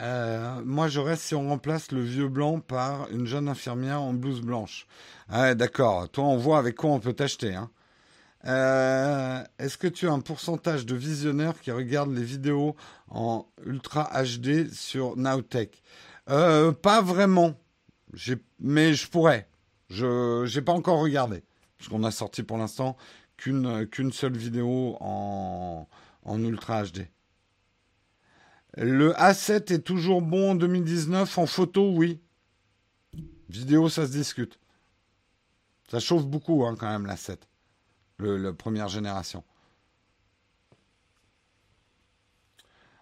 [0.00, 4.14] Euh, moi, je reste si on remplace le vieux blanc par une jeune infirmière en
[4.14, 4.86] blouse blanche.
[5.28, 6.08] Ah, d'accord.
[6.08, 7.54] Toi, on voit avec quoi on peut t'acheter.
[7.54, 7.70] Hein.
[8.46, 12.74] Euh, est-ce que tu as un pourcentage de visionnaires qui regardent les vidéos
[13.10, 15.82] en Ultra HD sur Nowtech?
[16.30, 17.54] Euh, Pas vraiment.
[18.58, 19.48] Mais je pourrais.
[19.90, 21.42] Je n'ai pas encore regardé.
[21.76, 22.96] Parce qu'on a sorti pour l'instant
[23.36, 25.86] qu'une seule vidéo en
[26.26, 27.08] Ultra HD.
[28.76, 32.20] Le A7 est toujours bon en 2019 en photo, oui.
[33.48, 34.58] Vidéo, ça se discute.
[35.90, 37.38] Ça chauffe beaucoup hein, quand même l'A7,
[38.18, 39.42] le, la première génération.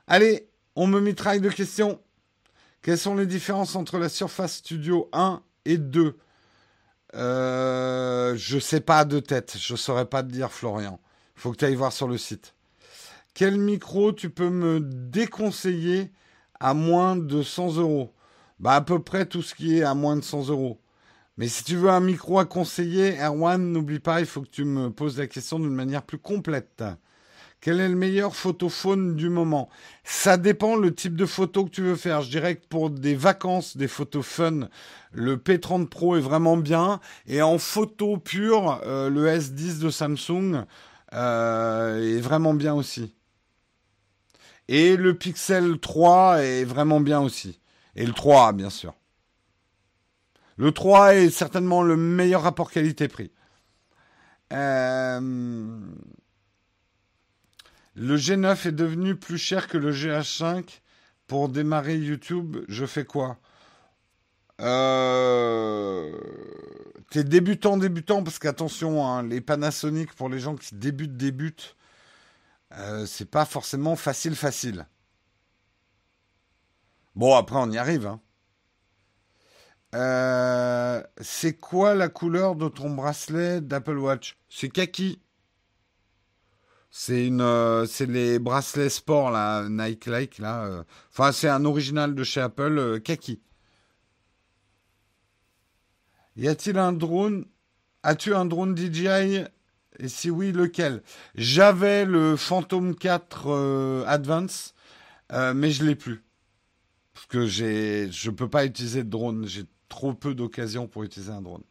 [0.07, 2.01] Allez, on me mitraille de questions.
[2.81, 6.17] Quelles sont les différences entre la Surface Studio 1 et 2
[7.15, 10.99] euh, Je sais pas de tête, je saurais pas te dire Florian.
[11.35, 12.55] Faut que tu ailles voir sur le site.
[13.39, 16.11] Quel micro tu peux me déconseiller
[16.59, 18.13] à moins de 100 euros?
[18.59, 20.81] Bah à peu près tout ce qui est à moins de 100 euros.
[21.37, 24.65] Mais si tu veux un micro à conseiller, Erwan, n'oublie pas, il faut que tu
[24.65, 26.83] me poses la question d'une manière plus complète.
[27.61, 29.69] Quel est le meilleur photophone du moment?
[30.03, 32.23] Ça dépend le type de photo que tu veux faire.
[32.23, 34.69] Je dirais que pour des vacances, des photos fun,
[35.13, 36.99] le P30 Pro est vraiment bien.
[37.29, 40.65] Et en photo pure, euh, le S10 de Samsung
[41.15, 43.15] euh, est vraiment bien aussi.
[44.69, 47.59] Et le Pixel 3 est vraiment bien aussi.
[47.97, 48.95] Et le 3, bien sûr.
[50.57, 53.31] Le 3 est certainement le meilleur rapport qualité-prix.
[54.53, 55.81] Euh,
[57.95, 60.81] le G9 est devenu plus cher que le GH5.
[61.27, 63.37] Pour démarrer YouTube, je fais quoi?
[64.61, 66.11] Euh...
[67.11, 71.77] T'es débutant, débutant, parce qu'attention, hein, les Panasonic, pour les gens qui débutent, débutent,
[72.73, 74.87] euh, c'est pas forcément facile, facile.
[77.15, 78.07] Bon, après, on y arrive.
[78.07, 78.21] Hein.
[79.95, 84.39] Euh, c'est quoi la couleur de ton bracelet d'Apple Watch?
[84.49, 85.21] C'est kaki.
[86.91, 90.85] C'est une, euh, c'est les bracelets sport là, Nike Like là.
[91.11, 93.41] Enfin, c'est un original de chez Apple, kaki.
[96.37, 97.47] Y a-t-il un drone?
[98.03, 99.45] As-tu un drone DJI
[99.99, 101.03] et si oui, lequel?
[101.35, 104.75] J'avais le Phantom 4 euh, Advance,
[105.33, 106.23] euh, mais je l'ai plus.
[107.15, 109.47] Parce que je peux pas utiliser de drone.
[109.47, 111.65] J'ai trop peu d'occasions pour utiliser un drone.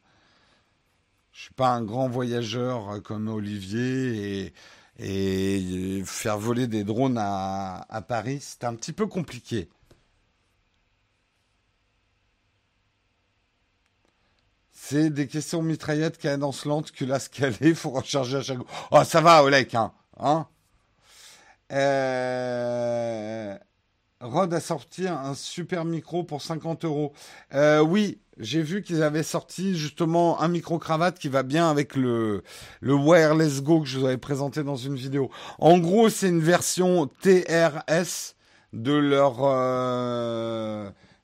[1.31, 4.53] Je suis pas un grand voyageur euh, comme Olivier
[4.99, 9.69] et, faire voler des drones à Paris, c'est un petit peu compliqué.
[14.89, 18.59] C'est des questions mitraillettes, cadence lente, culasse calée, faut recharger à chaque
[18.91, 20.47] Oh, ça va, Olek, hein, hein
[21.73, 23.57] euh...
[24.21, 27.11] Rod a sorti un super micro pour 50 euros.
[27.53, 31.97] Euh, oui, j'ai vu qu'ils avaient sorti justement un micro cravate qui va bien avec
[31.97, 32.43] le,
[32.79, 35.29] le Wireless Go que je vous avais présenté dans une vidéo.
[35.59, 38.35] En gros, c'est une version TRS
[38.71, 39.41] de leur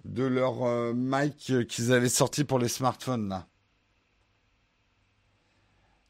[0.04, 3.48] de leur euh, mic qu'ils avaient sorti pour les smartphones là.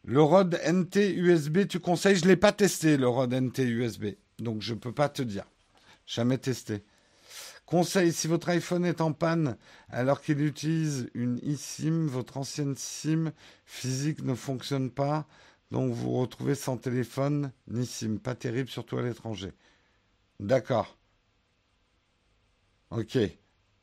[0.06, 2.18] Le ROD NT USB, tu conseilles?
[2.18, 4.06] Je ne l'ai pas testé, le ROD NT USB.
[4.40, 5.46] Donc, je ne peux pas te dire.
[6.06, 6.84] Jamais testé.
[7.66, 13.32] Conseil, si votre iPhone est en panne alors qu'il utilise une eSIM, votre ancienne SIM
[13.66, 15.26] physique ne fonctionne pas,
[15.72, 18.18] donc vous vous retrouvez sans téléphone ni SIM.
[18.18, 19.54] Pas terrible, surtout à l'étranger.
[20.42, 20.98] D'accord.
[22.92, 23.18] Ok.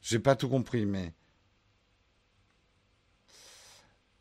[0.02, 1.14] J'ai pas tout compris, mais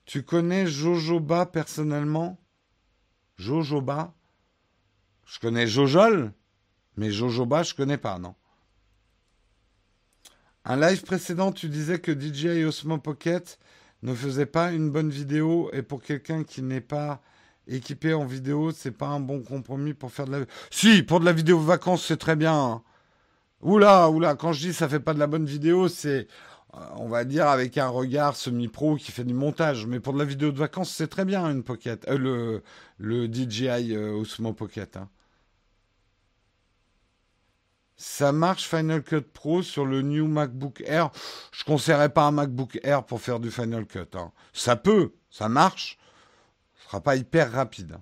[0.10, 2.40] Tu connais Jojoba personnellement?
[3.38, 4.16] Jojoba?
[5.28, 6.34] Je connais Jojol,
[6.98, 8.34] mais Jojoba, je connais pas, non
[10.66, 13.60] Un live précédent, tu disais que DJI Osmo Pocket
[14.02, 17.22] ne faisait pas une bonne vidéo et pour quelqu'un qui n'est pas
[17.68, 20.46] équipé en vidéo, c'est pas un bon compromis pour faire de la.
[20.72, 22.60] Si, pour de la vidéo vacances, c'est très bien.
[22.60, 22.84] Hein.
[23.62, 26.28] Oula, oula, quand je dis ça fait pas de la bonne vidéo, c'est,
[26.74, 29.86] on va dire, avec un regard semi-pro qui fait du montage.
[29.86, 32.62] Mais pour de la vidéo de vacances, c'est très bien une Pocket, euh,
[32.98, 34.98] le, DJI euh, Osmo Pocket.
[34.98, 35.10] Hein.
[37.98, 41.10] Ça marche Final Cut Pro sur le New MacBook Air?
[41.52, 44.16] Je ne conseillerais pas un MacBook Air pour faire du Final Cut.
[44.16, 44.32] Hein.
[44.54, 45.98] Ça peut, ça marche.
[46.76, 47.98] Ce sera pas hyper rapide.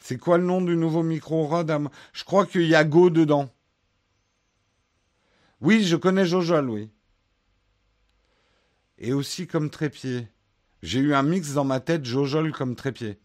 [0.00, 3.48] C'est quoi le nom du nouveau micro Rod Je crois qu'il y a Go dedans.
[5.60, 6.90] Oui, je connais Jojol, oui.
[8.98, 10.28] Et aussi comme trépied.
[10.82, 13.18] J'ai eu un mix dans ma tête, Jojol comme trépied.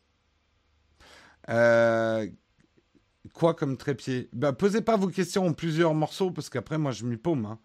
[1.50, 2.28] Euh,
[3.34, 4.30] Quoi comme trépied?
[4.34, 7.46] Bah, Posez pas vos questions en plusieurs morceaux, parce qu'après, moi, je m'y paume.
[7.46, 7.60] Hein.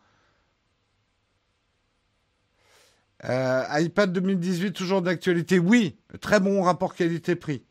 [3.25, 7.65] Euh, iPad 2018, toujours d'actualité Oui, très bon rapport qualité-prix.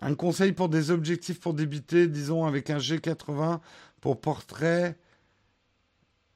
[0.00, 3.60] Un conseil pour des objectifs pour débiter, disons avec un G80
[4.00, 4.96] pour portrait,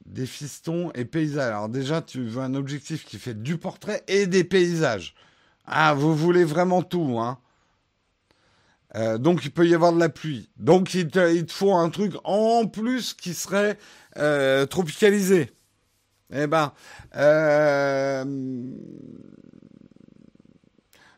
[0.04, 1.48] des fistons et paysages.
[1.48, 5.14] Alors déjà, tu veux un objectif qui fait du portrait et des paysages.
[5.64, 7.38] Ah, vous voulez vraiment tout, hein
[8.96, 10.48] euh, donc il peut y avoir de la pluie.
[10.56, 13.76] Donc il te, faut un truc en plus qui serait
[14.18, 15.50] euh, tropicalisé.
[16.32, 16.72] Eh ben,
[17.16, 18.24] euh,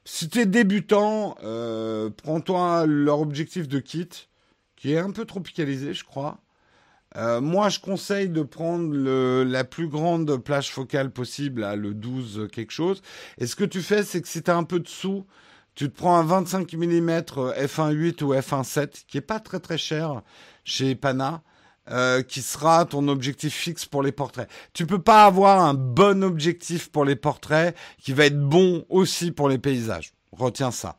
[0.07, 1.37] si tu es débutant,
[2.17, 4.09] prends-toi leur objectif de kit,
[4.77, 6.39] qui est un peu tropicalisé, je crois.
[7.41, 8.95] moi, je conseille de prendre
[9.45, 13.03] la plus grande plage focale possible, le 12 quelque chose.
[13.39, 15.27] Et ce que tu fais, c'est que si tu as un peu de sous,
[15.75, 20.23] tu te prends un 25 mm f1.8 ou f1.7 qui est pas très très cher
[20.65, 21.43] chez Pana.
[21.89, 24.51] Euh, qui sera ton objectif fixe pour les portraits.
[24.73, 29.31] Tu peux pas avoir un bon objectif pour les portraits qui va être bon aussi
[29.31, 30.13] pour les paysages.
[30.33, 30.99] Retiens ça.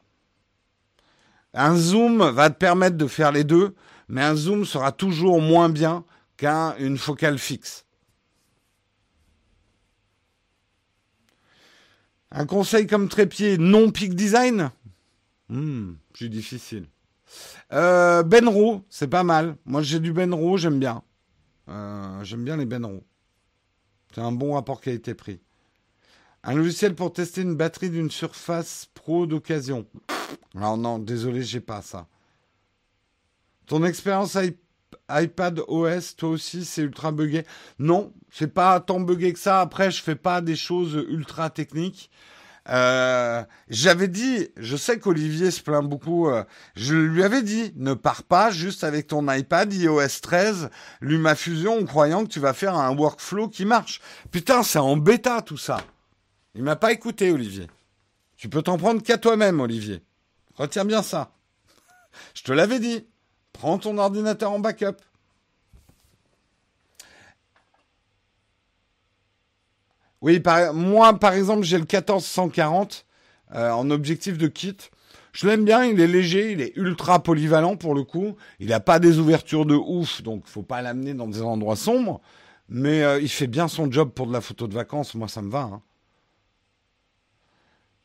[1.54, 3.76] Un zoom va te permettre de faire les deux,
[4.08, 6.06] mais un zoom sera toujours moins bien
[6.38, 7.84] qu'une focale fixe.
[12.32, 14.72] Un conseil comme trépied non peak design?
[15.50, 16.88] Hmm, Plus difficile.
[17.74, 19.58] Euh, Benro, c'est pas mal.
[19.66, 21.04] Moi j'ai du Benro, j'aime bien.
[21.70, 23.04] Euh, j'aime bien les Benro.
[24.14, 25.42] C'est un bon rapport qualité-prix.
[26.44, 29.86] Un logiciel pour tester une batterie d'une Surface Pro d'occasion.
[30.56, 32.08] Alors non, désolé, j'ai pas ça.
[33.66, 34.38] Ton expérience
[35.10, 37.46] iPad OS, toi aussi, c'est ultra buggé?
[37.80, 39.60] Non, c'est pas tant buggé que ça.
[39.60, 42.10] Après, je fais pas des choses ultra techniques.
[42.70, 46.44] Euh, j'avais dit, je sais qu'Olivier se plaint beaucoup, euh,
[46.76, 50.70] je lui avais dit, ne pars pas juste avec ton iPad iOS 13,
[51.02, 54.02] LumaFusion, en croyant que tu vas faire un workflow qui marche.
[54.32, 55.78] Putain, c'est en bêta tout ça.
[56.56, 57.68] Il m'a pas écouté, Olivier.
[58.36, 60.04] Tu peux t'en prendre qu'à toi-même, Olivier.
[60.56, 61.32] Retiens bien ça.
[62.34, 63.06] Je te l'avais dit.
[63.54, 64.98] Prends ton ordinateur en backup.
[70.22, 70.42] Oui,
[70.74, 73.06] moi, par exemple, j'ai le 1440
[73.54, 74.78] euh, en objectif de kit.
[75.34, 78.36] Je l'aime bien, il est léger, il est ultra polyvalent pour le coup.
[78.60, 82.22] Il n'a pas des ouvertures de ouf, donc faut pas l'amener dans des endroits sombres.
[82.70, 85.42] Mais euh, il fait bien son job pour de la photo de vacances, moi ça
[85.42, 85.62] me va.
[85.62, 85.82] Hein.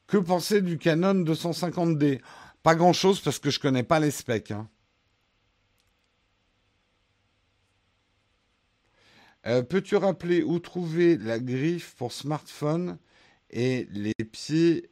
[0.07, 2.21] Que penser du Canon 250D
[2.63, 4.51] Pas grand-chose parce que je connais pas les specs.
[4.51, 4.69] Hein.
[9.47, 12.99] Euh, peux-tu rappeler où trouver la griffe pour smartphone
[13.51, 14.91] et les pieds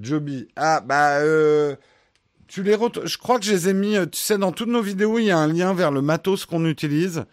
[0.00, 0.48] Joby?
[0.54, 1.74] Ah, bah, euh,
[2.46, 4.82] tu les je crois que je les ai mis, euh, tu sais, dans toutes nos
[4.82, 7.24] vidéos, il y a un lien vers le matos qu'on utilise.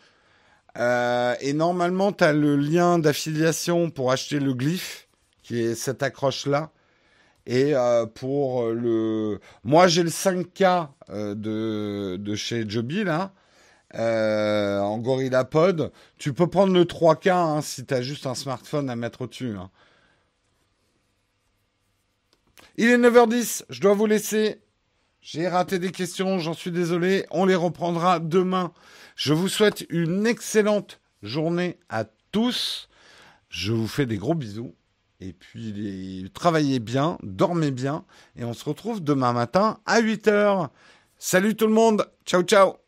[0.76, 5.08] et normalement, tu as le lien d'affiliation pour acheter le glyphe,
[5.44, 6.72] qui est cette accroche-là.
[7.48, 7.74] Et
[8.16, 9.40] pour le...
[9.64, 13.34] Moi, j'ai le 5K de, de chez Joby, là.
[13.98, 15.92] Euh, en Gorilla Pod.
[16.20, 19.56] Tu peux prendre le 3K hein, si tu as juste un smartphone à mettre au-dessus.
[19.58, 19.72] Hein.
[22.78, 24.62] Il est 9h10, je dois vous laisser.
[25.22, 27.26] J'ai raté des questions, j'en suis désolé.
[27.32, 28.72] On les reprendra demain.
[29.16, 32.90] Je vous souhaite une excellente journée à tous.
[33.50, 34.76] Je vous fais des gros bisous.
[35.20, 38.06] Et puis, travaillez bien, dormez bien.
[38.36, 40.70] Et on se retrouve demain matin à 8h.
[41.18, 42.08] Salut tout le monde.
[42.26, 42.87] Ciao, ciao.